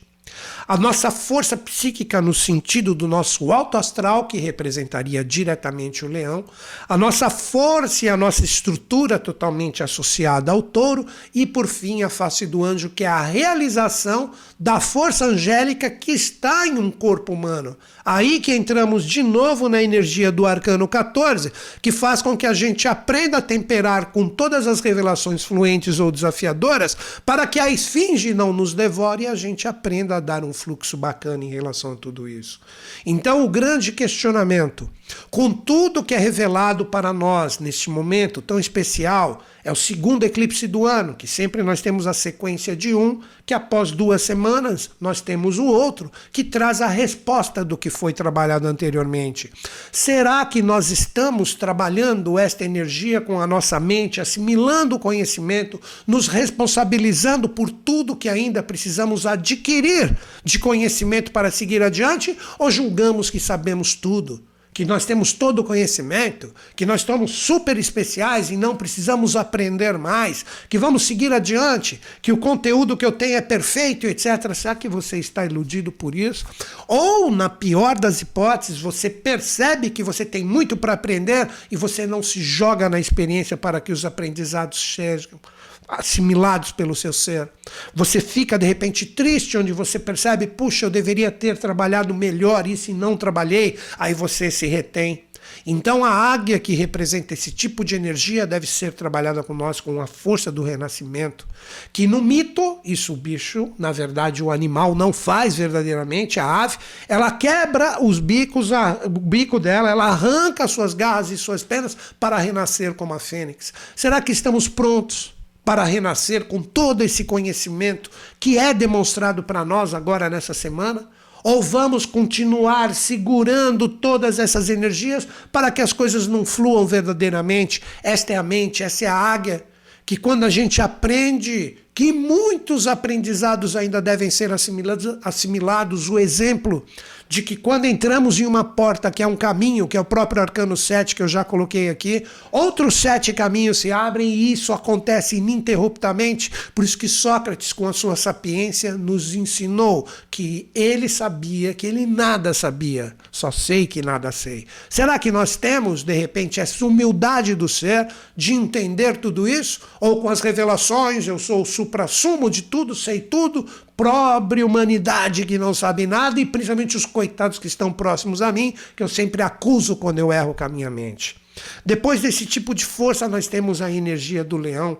a 0.67 0.77
nossa 0.77 1.09
força 1.09 1.55
psíquica 1.55 2.21
no 2.21 2.33
sentido 2.33 2.93
do 2.93 3.07
nosso 3.07 3.51
alto 3.51 3.77
astral, 3.77 4.27
que 4.27 4.37
representaria 4.37 5.23
diretamente 5.23 6.03
o 6.03 6.07
leão, 6.07 6.43
a 6.87 6.97
nossa 6.97 7.29
força 7.29 8.05
e 8.05 8.09
a 8.09 8.17
nossa 8.17 8.43
estrutura 8.43 9.17
totalmente 9.17 9.81
associada 9.81 10.51
ao 10.51 10.61
touro, 10.61 11.05
e 11.33 11.45
por 11.45 11.67
fim 11.67 12.03
a 12.03 12.09
face 12.09 12.45
do 12.45 12.63
anjo, 12.63 12.89
que 12.89 13.03
é 13.03 13.07
a 13.07 13.21
realização 13.21 14.31
da 14.59 14.79
força 14.79 15.25
angélica 15.25 15.89
que 15.89 16.11
está 16.11 16.67
em 16.67 16.77
um 16.77 16.91
corpo 16.91 17.31
humano. 17.33 17.77
Aí 18.03 18.39
que 18.39 18.55
entramos 18.55 19.03
de 19.05 19.21
novo 19.21 19.67
na 19.67 19.83
energia 19.83 20.31
do 20.31 20.45
arcano 20.45 20.87
14, 20.87 21.51
que 21.81 21.91
faz 21.91 22.21
com 22.21 22.37
que 22.37 22.45
a 22.45 22.53
gente 22.53 22.87
aprenda 22.87 23.37
a 23.37 23.41
temperar 23.41 24.07
com 24.07 24.27
todas 24.27 24.65
as 24.65 24.79
revelações 24.79 25.43
fluentes 25.43 25.99
ou 25.99 26.11
desafiadoras, 26.11 26.97
para 27.25 27.45
que 27.45 27.59
a 27.59 27.69
esfinge 27.69 28.33
não 28.33 28.53
nos 28.53 28.73
devore 28.73 29.23
e 29.23 29.27
a 29.27 29.35
gente 29.35 29.67
aprenda 29.67 30.16
a 30.17 30.19
dar 30.19 30.43
um 30.43 30.53
fluxo 30.53 30.97
bacana 30.97 31.43
em 31.43 31.49
relação 31.49 31.93
a 31.93 31.95
tudo 31.95 32.27
isso. 32.27 32.59
Então, 33.05 33.43
o 33.43 33.49
grande 33.49 33.91
questionamento, 33.91 34.89
com 35.29 35.51
tudo 35.51 36.03
que 36.03 36.13
é 36.13 36.17
revelado 36.17 36.85
para 36.85 37.13
nós 37.13 37.59
neste 37.59 37.89
momento 37.89 38.41
tão 38.41 38.59
especial, 38.59 39.41
é 39.67 39.71
o 39.71 39.75
segundo 39.75 40.23
eclipse 40.23 40.65
do 40.65 40.85
ano, 40.85 41.13
que 41.13 41.27
sempre 41.27 41.61
nós 41.61 41.81
temos 41.81 42.07
a 42.07 42.13
sequência 42.13 42.73
de 42.73 42.95
um, 42.95 43.19
que 43.45 43.53
após 43.53 43.91
duas 43.91 44.21
semanas 44.21 44.89
nós 44.97 45.19
temos 45.19 45.59
o 45.59 45.65
outro, 45.65 46.09
que 46.31 46.41
traz 46.41 46.81
a 46.81 46.87
resposta 46.87 47.65
do 47.65 47.75
que 47.77 47.89
foi 47.89 48.13
trabalhado 48.13 48.65
anteriormente. 48.65 49.51
Será 49.91 50.45
que 50.45 50.61
nós 50.61 50.89
estamos 50.89 51.53
trabalhando 51.53 52.39
esta 52.39 52.63
energia 52.63 53.19
com 53.19 53.41
a 53.41 53.45
nossa 53.45 53.77
mente, 53.77 54.21
assimilando 54.21 54.95
o 54.95 54.99
conhecimento, 54.99 55.81
nos 56.07 56.29
responsabilizando 56.29 57.49
por 57.49 57.69
tudo 57.69 58.15
que 58.15 58.29
ainda 58.29 58.63
precisamos 58.63 59.25
adquirir 59.25 60.15
de 60.45 60.59
conhecimento 60.59 61.33
para 61.33 61.51
seguir 61.51 61.83
adiante, 61.83 62.37
ou 62.57 62.71
julgamos 62.71 63.29
que 63.29 63.37
sabemos 63.39 63.95
tudo? 63.95 64.41
Que 64.77 64.85
nós 64.85 65.05
temos 65.05 65.33
todo 65.33 65.57
o 65.57 65.63
conhecimento, 65.63 66.53
que 66.75 66.85
nós 66.85 67.01
somos 67.01 67.31
super 67.31 67.75
especiais 67.77 68.51
e 68.51 68.55
não 68.55 68.75
precisamos 68.75 69.35
aprender 69.35 69.97
mais, 69.97 70.45
que 70.69 70.77
vamos 70.77 71.01
seguir 71.01 71.33
adiante, 71.33 71.99
que 72.21 72.31
o 72.31 72.37
conteúdo 72.37 72.95
que 72.95 73.03
eu 73.03 73.11
tenho 73.11 73.37
é 73.37 73.41
perfeito, 73.41 74.05
etc. 74.05 74.53
Será 74.53 74.75
que 74.75 74.87
você 74.87 75.17
está 75.17 75.43
iludido 75.43 75.91
por 75.91 76.13
isso? 76.13 76.45
Ou, 76.87 77.31
na 77.31 77.49
pior 77.49 77.97
das 77.97 78.21
hipóteses, 78.21 78.79
você 78.79 79.09
percebe 79.09 79.89
que 79.89 80.03
você 80.03 80.23
tem 80.23 80.45
muito 80.45 80.77
para 80.77 80.93
aprender 80.93 81.49
e 81.71 81.75
você 81.75 82.05
não 82.05 82.21
se 82.21 82.39
joga 82.39 82.87
na 82.87 82.99
experiência 82.99 83.57
para 83.57 83.81
que 83.81 83.91
os 83.91 84.05
aprendizados 84.05 84.79
sejam 84.79 85.39
assimilados 85.87 86.71
pelo 86.71 86.95
seu 86.95 87.13
ser. 87.13 87.49
Você 87.93 88.19
fica 88.19 88.57
de 88.57 88.65
repente 88.65 89.05
triste, 89.05 89.57
onde 89.57 89.71
você 89.71 89.97
percebe, 89.97 90.47
puxa, 90.47 90.85
eu 90.85 90.89
deveria 90.89 91.31
ter 91.31 91.57
trabalhado 91.57 92.13
melhor 92.13 92.67
isso 92.67 92.91
e 92.91 92.93
não 92.93 93.15
trabalhei, 93.15 93.77
aí 93.97 94.13
você 94.13 94.51
se 94.51 94.67
retém. 94.67 95.27
Então 95.65 96.03
a 96.03 96.09
águia 96.09 96.59
que 96.59 96.73
representa 96.73 97.33
esse 97.33 97.51
tipo 97.51 97.83
de 97.83 97.95
energia 97.95 98.45
deve 98.45 98.67
ser 98.67 98.93
trabalhada 98.93 99.43
com 99.43 99.53
nós 99.53 99.79
com 99.79 99.99
a 100.01 100.07
força 100.07 100.51
do 100.51 100.63
renascimento, 100.63 101.47
que 101.91 102.07
no 102.07 102.21
mito, 102.21 102.79
isso 102.83 103.13
o 103.13 103.17
bicho, 103.17 103.73
na 103.77 103.91
verdade 103.91 104.43
o 104.43 104.51
animal 104.51 104.95
não 104.95 105.11
faz 105.11 105.55
verdadeiramente, 105.55 106.39
a 106.39 106.63
ave, 106.63 106.77
ela 107.07 107.31
quebra 107.31 108.03
os 108.03 108.19
bicos, 108.19 108.71
a, 108.71 108.99
o 109.05 109.09
bico 109.09 109.59
dela, 109.59 109.89
ela 109.89 110.05
arranca 110.05 110.67
suas 110.67 110.93
garras 110.93 111.31
e 111.31 111.37
suas 111.37 111.63
penas 111.63 111.97
para 112.19 112.37
renascer 112.37 112.93
como 112.93 113.13
a 113.13 113.19
fênix. 113.19 113.73
Será 113.95 114.21
que 114.21 114.31
estamos 114.31 114.67
prontos? 114.67 115.36
Para 115.67 115.83
renascer 115.83 116.45
com 116.45 116.61
todo 116.61 117.03
esse 117.03 117.25
conhecimento 117.25 118.09
que 118.39 118.57
é 118.57 118.73
demonstrado 118.73 119.43
para 119.43 119.65
nós 119.65 119.93
agora 119.93 120.29
nessa 120.29 120.53
semana? 120.53 121.09
Ou 121.43 121.61
vamos 121.61 122.05
continuar 122.05 122.95
segurando 122.95 123.89
todas 123.89 124.39
essas 124.39 124.69
energias 124.69 125.27
para 125.51 125.69
que 125.69 125.81
as 125.81 125.91
coisas 125.91 126.25
não 126.25 126.45
fluam 126.45 126.87
verdadeiramente? 126.87 127.81
Esta 128.01 128.31
é 128.31 128.37
a 128.37 128.43
mente, 128.43 128.81
essa 128.81 129.03
é 129.03 129.07
a 129.09 129.13
águia, 129.13 129.65
que 130.05 130.15
quando 130.15 130.45
a 130.45 130.49
gente 130.49 130.81
aprende 130.81 131.77
que 131.93 132.13
muitos 132.13 132.87
aprendizados 132.87 133.75
ainda 133.75 134.01
devem 134.01 134.29
ser 134.29 134.53
assimilados, 134.53 135.17
assimilados 135.21 136.07
o 136.07 136.17
exemplo 136.17 136.85
de 137.29 137.41
que 137.41 137.55
quando 137.55 137.85
entramos 137.85 138.39
em 138.39 138.45
uma 138.45 138.63
porta 138.63 139.11
que 139.11 139.23
é 139.23 139.27
um 139.27 139.35
caminho, 139.35 139.87
que 139.87 139.97
é 139.97 139.99
o 139.99 140.05
próprio 140.05 140.41
arcano 140.41 140.75
7 140.75 141.15
que 141.15 141.21
eu 141.21 141.27
já 141.27 141.43
coloquei 141.43 141.89
aqui, 141.89 142.23
outros 142.51 142.95
sete 142.95 143.33
caminhos 143.33 143.79
se 143.79 143.91
abrem 143.91 144.27
e 144.27 144.51
isso 144.51 144.73
acontece 144.73 145.37
ininterruptamente. 145.37 146.51
Por 146.73 146.83
isso 146.83 146.97
que 146.97 147.07
Sócrates, 147.07 147.73
com 147.73 147.87
a 147.87 147.93
sua 147.93 148.15
sapiência, 148.15 148.97
nos 148.97 149.35
ensinou 149.35 150.07
que 150.29 150.69
ele 150.73 151.09
sabia 151.09 151.73
que 151.73 151.87
ele 151.87 152.05
nada 152.05 152.53
sabia, 152.53 153.15
só 153.31 153.51
sei 153.51 153.87
que 153.87 154.01
nada 154.01 154.31
sei. 154.31 154.65
Será 154.89 155.17
que 155.19 155.31
nós 155.31 155.55
temos, 155.55 156.03
de 156.03 156.13
repente, 156.13 156.59
essa 156.59 156.85
humildade 156.85 157.55
do 157.55 157.67
ser 157.67 158.07
de 158.35 158.53
entender 158.53 159.17
tudo 159.17 159.47
isso? 159.47 159.81
Ou 159.99 160.21
com 160.21 160.29
as 160.29 160.41
revelações, 160.41 161.27
eu 161.27 161.39
sou 161.39 161.61
o 161.61 161.65
supra-sumo 161.65 162.49
de 162.49 162.63
tudo, 162.63 162.95
sei 162.95 163.21
tudo, 163.21 163.65
pobre 163.97 164.63
humanidade 164.63 165.43
que 165.43 165.57
não 165.57 165.73
sabe 165.73 166.05
nada 166.05 166.39
e 166.39 166.45
principalmente 166.45 166.95
os 166.95 167.05
coitados 167.05 167.57
que 167.57 167.65
estão 167.65 167.91
próximos 167.91 168.43
a 168.43 168.51
mim, 168.51 168.75
que 168.95 169.01
eu 169.01 169.07
sempre 169.07 169.41
acuso 169.41 169.95
quando 169.95 170.19
eu 170.19 170.31
erro 170.31 170.53
com 170.53 170.63
a 170.63 170.69
minha 170.69 170.89
mente. 170.89 171.35
Depois 171.83 172.21
desse 172.21 172.45
tipo 172.45 172.75
de 172.75 172.85
força, 172.85 173.27
nós 173.27 173.47
temos 173.47 173.81
a 173.81 173.91
energia 173.91 174.43
do 174.43 174.55
leão, 174.55 174.99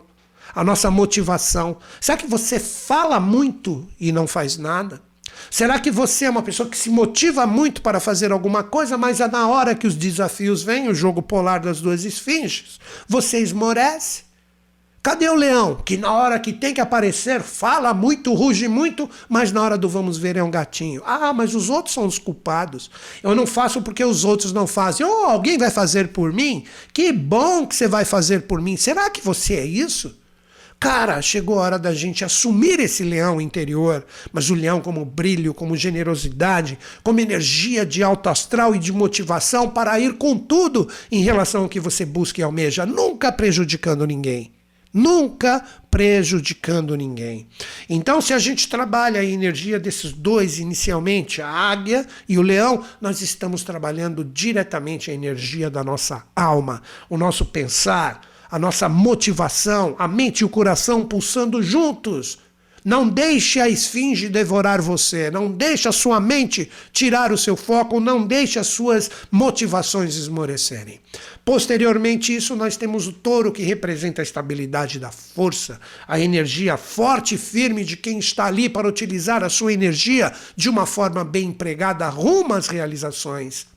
a 0.56 0.64
nossa 0.64 0.90
motivação. 0.90 1.78
Será 2.02 2.18
que 2.18 2.26
você 2.26 2.60
fala 2.60 3.20
muito 3.20 3.88
e 4.00 4.12
não 4.12 4.26
faz 4.26 4.58
nada? 4.58 5.00
Será 5.52 5.80
que 5.80 5.92
você 5.92 6.26
é 6.26 6.30
uma 6.30 6.42
pessoa 6.42 6.68
que 6.68 6.78
se 6.78 6.90
motiva 6.90 7.46
muito 7.46 7.84
para 7.84 8.00
fazer 8.00 8.32
alguma 8.32 8.64
coisa, 8.64 8.98
mas 8.98 9.20
é 9.20 9.28
na 9.28 9.48
hora 9.48 9.76
que 9.76 9.86
os 9.86 9.96
desafios 9.96 10.64
vêm, 10.64 10.90
o 10.90 10.96
jogo 10.96 11.22
polar 11.22 11.60
das 11.60 11.80
duas 11.80 12.04
esfinges, 12.04 12.80
você 13.08 13.38
esmorece? 13.38 14.27
Cadê 15.08 15.30
o 15.30 15.36
leão? 15.36 15.76
Que 15.86 15.96
na 15.96 16.12
hora 16.12 16.38
que 16.38 16.52
tem 16.52 16.74
que 16.74 16.82
aparecer, 16.82 17.40
fala 17.40 17.94
muito, 17.94 18.34
ruge 18.34 18.68
muito, 18.68 19.10
mas 19.30 19.54
na 19.54 19.62
hora 19.62 19.78
do 19.78 19.88
vamos 19.88 20.18
ver 20.18 20.36
é 20.36 20.44
um 20.44 20.52
gatinho. 20.52 21.02
Ah, 21.06 21.32
mas 21.32 21.56
os 21.56 21.70
outros 21.70 21.94
são 21.94 22.06
os 22.06 22.20
culpados. 22.20 22.92
Eu 23.24 23.34
não 23.34 23.48
faço 23.48 23.82
porque 23.82 24.04
os 24.04 24.26
outros 24.26 24.52
não 24.52 24.68
fazem. 24.68 25.06
Oh, 25.06 25.24
alguém 25.24 25.58
vai 25.58 25.72
fazer 25.72 26.10
por 26.10 26.34
mim? 26.34 26.66
Que 26.92 27.14
bom 27.14 27.66
que 27.66 27.74
você 27.74 27.88
vai 27.88 28.04
fazer 28.04 28.42
por 28.42 28.62
mim. 28.62 28.76
Será 28.76 29.10
que 29.10 29.22
você 29.22 29.54
é 29.54 29.66
isso? 29.66 30.14
Cara, 30.78 31.22
chegou 31.22 31.58
a 31.58 31.62
hora 31.62 31.80
da 31.80 31.94
gente 31.94 32.26
assumir 32.26 32.78
esse 32.82 33.02
leão 33.02 33.40
interior, 33.40 34.06
mas 34.34 34.50
o 34.50 34.56
leão 34.56 34.82
como 34.82 35.06
brilho, 35.06 35.54
como 35.54 35.78
generosidade, 35.78 36.78
como 37.02 37.22
energia 37.22 37.86
de 37.86 38.04
alto 38.04 38.28
astral 38.28 38.76
e 38.76 38.78
de 38.78 38.92
motivação 38.92 39.70
para 39.70 39.98
ir 40.02 40.18
com 40.18 40.38
tudo 40.38 40.86
em 41.10 41.22
relação 41.22 41.64
ao 41.64 41.70
que 41.70 41.80
você 41.80 42.04
busca 42.04 42.42
e 42.42 42.44
almeja, 42.44 42.86
nunca 42.86 43.32
prejudicando 43.32 44.06
ninguém. 44.06 44.57
Nunca 44.94 45.64
prejudicando 45.92 46.96
ninguém. 46.96 47.48
Então, 47.90 48.22
se 48.22 48.34
a 48.34 48.40
gente 48.40 48.70
trabalha 48.70 49.20
a 49.20 49.26
energia 49.26 49.80
desses 49.80 50.12
dois 50.12 50.60
inicialmente, 50.60 51.42
a 51.42 51.50
águia 51.50 52.06
e 52.28 52.38
o 52.38 52.42
leão, 52.42 52.84
nós 53.02 53.22
estamos 53.22 53.64
trabalhando 53.64 54.24
diretamente 54.24 55.12
a 55.12 55.14
energia 55.14 55.70
da 55.70 55.84
nossa 55.84 56.24
alma, 56.36 56.82
o 57.10 57.18
nosso 57.18 57.46
pensar 57.46 58.22
a 58.50 58.58
nossa 58.58 58.88
motivação, 58.88 59.94
a 60.00 60.08
mente 60.08 60.40
e 60.40 60.46
o 60.46 60.50
coração 60.50 61.06
pulsando 61.06 61.62
juntos. 61.62 62.40
Não 62.88 63.06
deixe 63.06 63.60
a 63.60 63.68
esfinge 63.68 64.30
devorar 64.30 64.82
você, 64.82 65.30
não 65.30 65.52
deixe 65.52 65.90
a 65.90 65.92
sua 65.92 66.22
mente 66.22 66.72
tirar 66.94 67.34
o 67.34 67.38
seu 67.38 67.58
foco, 67.58 68.00
não 68.00 68.26
deixe 68.26 68.58
as 68.58 68.68
suas 68.68 69.12
motivações 69.30 70.16
esmorecerem. 70.16 71.02
Posteriormente 71.44 72.34
isso, 72.34 72.56
nós 72.56 72.78
temos 72.78 73.06
o 73.06 73.12
touro 73.12 73.52
que 73.52 73.62
representa 73.62 74.22
a 74.22 74.24
estabilidade 74.24 75.00
da 75.00 75.12
força, 75.12 75.82
a 76.08 76.18
energia 76.18 76.78
forte 76.78 77.36
e 77.36 77.38
firme 77.38 77.84
de 77.84 77.98
quem 77.98 78.20
está 78.20 78.46
ali 78.46 78.70
para 78.70 78.88
utilizar 78.88 79.44
a 79.44 79.50
sua 79.50 79.74
energia 79.74 80.32
de 80.56 80.70
uma 80.70 80.86
forma 80.86 81.26
bem 81.26 81.50
empregada 81.50 82.08
rumo 82.08 82.54
às 82.54 82.68
realizações. 82.68 83.68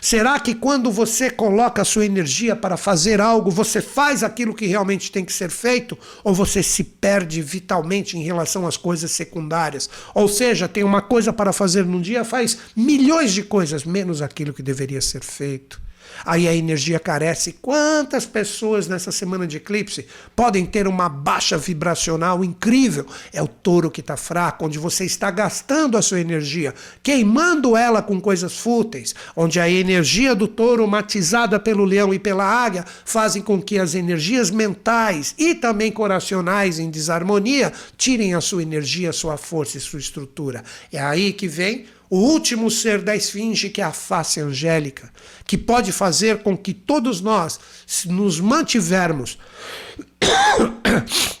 Será 0.00 0.38
que 0.40 0.54
quando 0.54 0.90
você 0.90 1.30
coloca 1.30 1.82
a 1.82 1.84
sua 1.84 2.06
energia 2.06 2.56
para 2.56 2.76
fazer 2.76 3.20
algo, 3.20 3.50
você 3.50 3.80
faz 3.80 4.22
aquilo 4.22 4.54
que 4.54 4.66
realmente 4.66 5.12
tem 5.12 5.24
que 5.24 5.32
ser 5.32 5.50
feito? 5.50 5.96
Ou 6.24 6.34
você 6.34 6.62
se 6.62 6.82
perde 6.84 7.42
vitalmente 7.42 8.16
em 8.16 8.22
relação 8.22 8.66
às 8.66 8.76
coisas 8.76 9.10
secundárias? 9.10 9.88
Ou 10.14 10.28
seja, 10.28 10.68
tem 10.68 10.84
uma 10.84 11.02
coisa 11.02 11.32
para 11.32 11.52
fazer 11.52 11.84
num 11.84 12.00
dia, 12.00 12.24
faz 12.24 12.58
milhões 12.76 13.32
de 13.32 13.42
coisas, 13.42 13.84
menos 13.84 14.22
aquilo 14.22 14.52
que 14.52 14.62
deveria 14.62 15.00
ser 15.00 15.22
feito. 15.22 15.80
Aí 16.24 16.46
a 16.48 16.54
energia 16.54 16.98
carece. 16.98 17.52
Quantas 17.60 18.26
pessoas 18.26 18.88
nessa 18.88 19.12
semana 19.12 19.46
de 19.46 19.56
eclipse 19.56 20.06
podem 20.34 20.66
ter 20.66 20.86
uma 20.86 21.08
baixa 21.08 21.56
vibracional 21.56 22.44
incrível? 22.44 23.06
É 23.32 23.42
o 23.42 23.48
touro 23.48 23.90
que 23.90 24.00
está 24.00 24.16
fraco, 24.16 24.66
onde 24.66 24.78
você 24.78 25.04
está 25.04 25.30
gastando 25.30 25.96
a 25.96 26.02
sua 26.02 26.20
energia, 26.20 26.74
queimando 27.02 27.76
ela 27.76 28.02
com 28.02 28.20
coisas 28.20 28.58
fúteis, 28.58 29.14
onde 29.36 29.58
a 29.60 29.68
energia 29.68 30.34
do 30.34 30.48
touro, 30.48 30.86
matizada 30.86 31.58
pelo 31.58 31.84
leão 31.84 32.12
e 32.12 32.18
pela 32.18 32.44
águia, 32.44 32.84
fazem 33.04 33.42
com 33.42 33.60
que 33.60 33.78
as 33.78 33.94
energias 33.94 34.50
mentais 34.50 35.34
e 35.38 35.54
também 35.54 35.90
coracionais 35.90 36.78
em 36.78 36.90
desarmonia 36.90 37.72
tirem 37.96 38.34
a 38.34 38.40
sua 38.40 38.62
energia, 38.62 39.10
a 39.10 39.12
sua 39.12 39.36
força 39.36 39.76
e 39.76 39.80
sua 39.80 39.98
estrutura. 39.98 40.62
É 40.92 41.00
aí 41.00 41.32
que 41.32 41.48
vem 41.48 41.86
o 42.10 42.18
último 42.18 42.70
ser 42.70 43.00
da 43.00 43.14
esfinge, 43.14 43.70
que 43.70 43.80
é 43.80 43.84
a 43.84 43.92
face 43.92 44.40
angélica, 44.40 45.12
que 45.46 45.56
pode 45.56 45.92
fazer 45.92 46.42
com 46.42 46.58
que 46.58 46.74
todos 46.74 47.20
nós, 47.20 47.60
nos 48.06 48.40
mantivermos, 48.40 49.38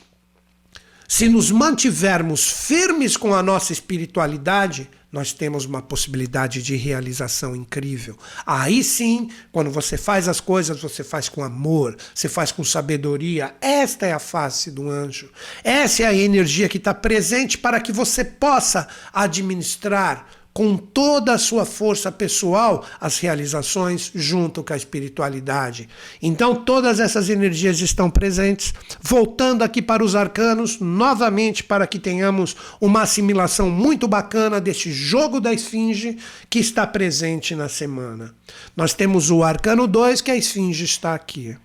se 1.08 1.28
nos 1.28 1.50
mantivermos 1.50 2.48
firmes 2.48 3.16
com 3.16 3.34
a 3.34 3.42
nossa 3.42 3.72
espiritualidade, 3.72 4.88
nós 5.10 5.32
temos 5.32 5.64
uma 5.64 5.82
possibilidade 5.82 6.62
de 6.62 6.76
realização 6.76 7.56
incrível. 7.56 8.16
Aí 8.46 8.84
sim, 8.84 9.28
quando 9.50 9.70
você 9.70 9.96
faz 9.96 10.28
as 10.28 10.38
coisas, 10.38 10.80
você 10.80 11.02
faz 11.02 11.28
com 11.28 11.42
amor, 11.42 11.96
você 12.14 12.28
faz 12.28 12.52
com 12.52 12.62
sabedoria. 12.62 13.56
Esta 13.60 14.06
é 14.06 14.12
a 14.12 14.20
face 14.20 14.70
do 14.70 14.88
anjo. 14.88 15.28
Essa 15.64 16.04
é 16.04 16.06
a 16.06 16.14
energia 16.14 16.68
que 16.68 16.78
está 16.78 16.94
presente 16.94 17.58
para 17.58 17.80
que 17.80 17.90
você 17.90 18.24
possa 18.24 18.86
administrar 19.12 20.39
com 20.52 20.76
toda 20.76 21.32
a 21.32 21.38
sua 21.38 21.64
força 21.64 22.10
pessoal 22.10 22.84
as 23.00 23.18
realizações 23.18 24.10
junto 24.14 24.62
com 24.62 24.72
a 24.72 24.76
espiritualidade. 24.76 25.88
Então 26.20 26.54
todas 26.54 26.98
essas 26.98 27.28
energias 27.28 27.80
estão 27.80 28.10
presentes. 28.10 28.74
Voltando 29.00 29.62
aqui 29.62 29.80
para 29.80 30.04
os 30.04 30.14
arcanos, 30.14 30.78
novamente 30.80 31.62
para 31.62 31.86
que 31.86 31.98
tenhamos 31.98 32.56
uma 32.80 33.02
assimilação 33.02 33.70
muito 33.70 34.08
bacana 34.08 34.60
deste 34.60 34.92
jogo 34.92 35.40
da 35.40 35.52
esfinge 35.52 36.18
que 36.48 36.58
está 36.58 36.86
presente 36.86 37.54
na 37.54 37.68
semana. 37.68 38.34
Nós 38.76 38.92
temos 38.92 39.30
o 39.30 39.42
arcano 39.42 39.86
2, 39.86 40.20
que 40.20 40.30
a 40.30 40.36
esfinge 40.36 40.84
está 40.84 41.14
aqui, 41.14 41.56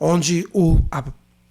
onde 0.00 0.46
o 0.52 0.80
a 0.90 1.04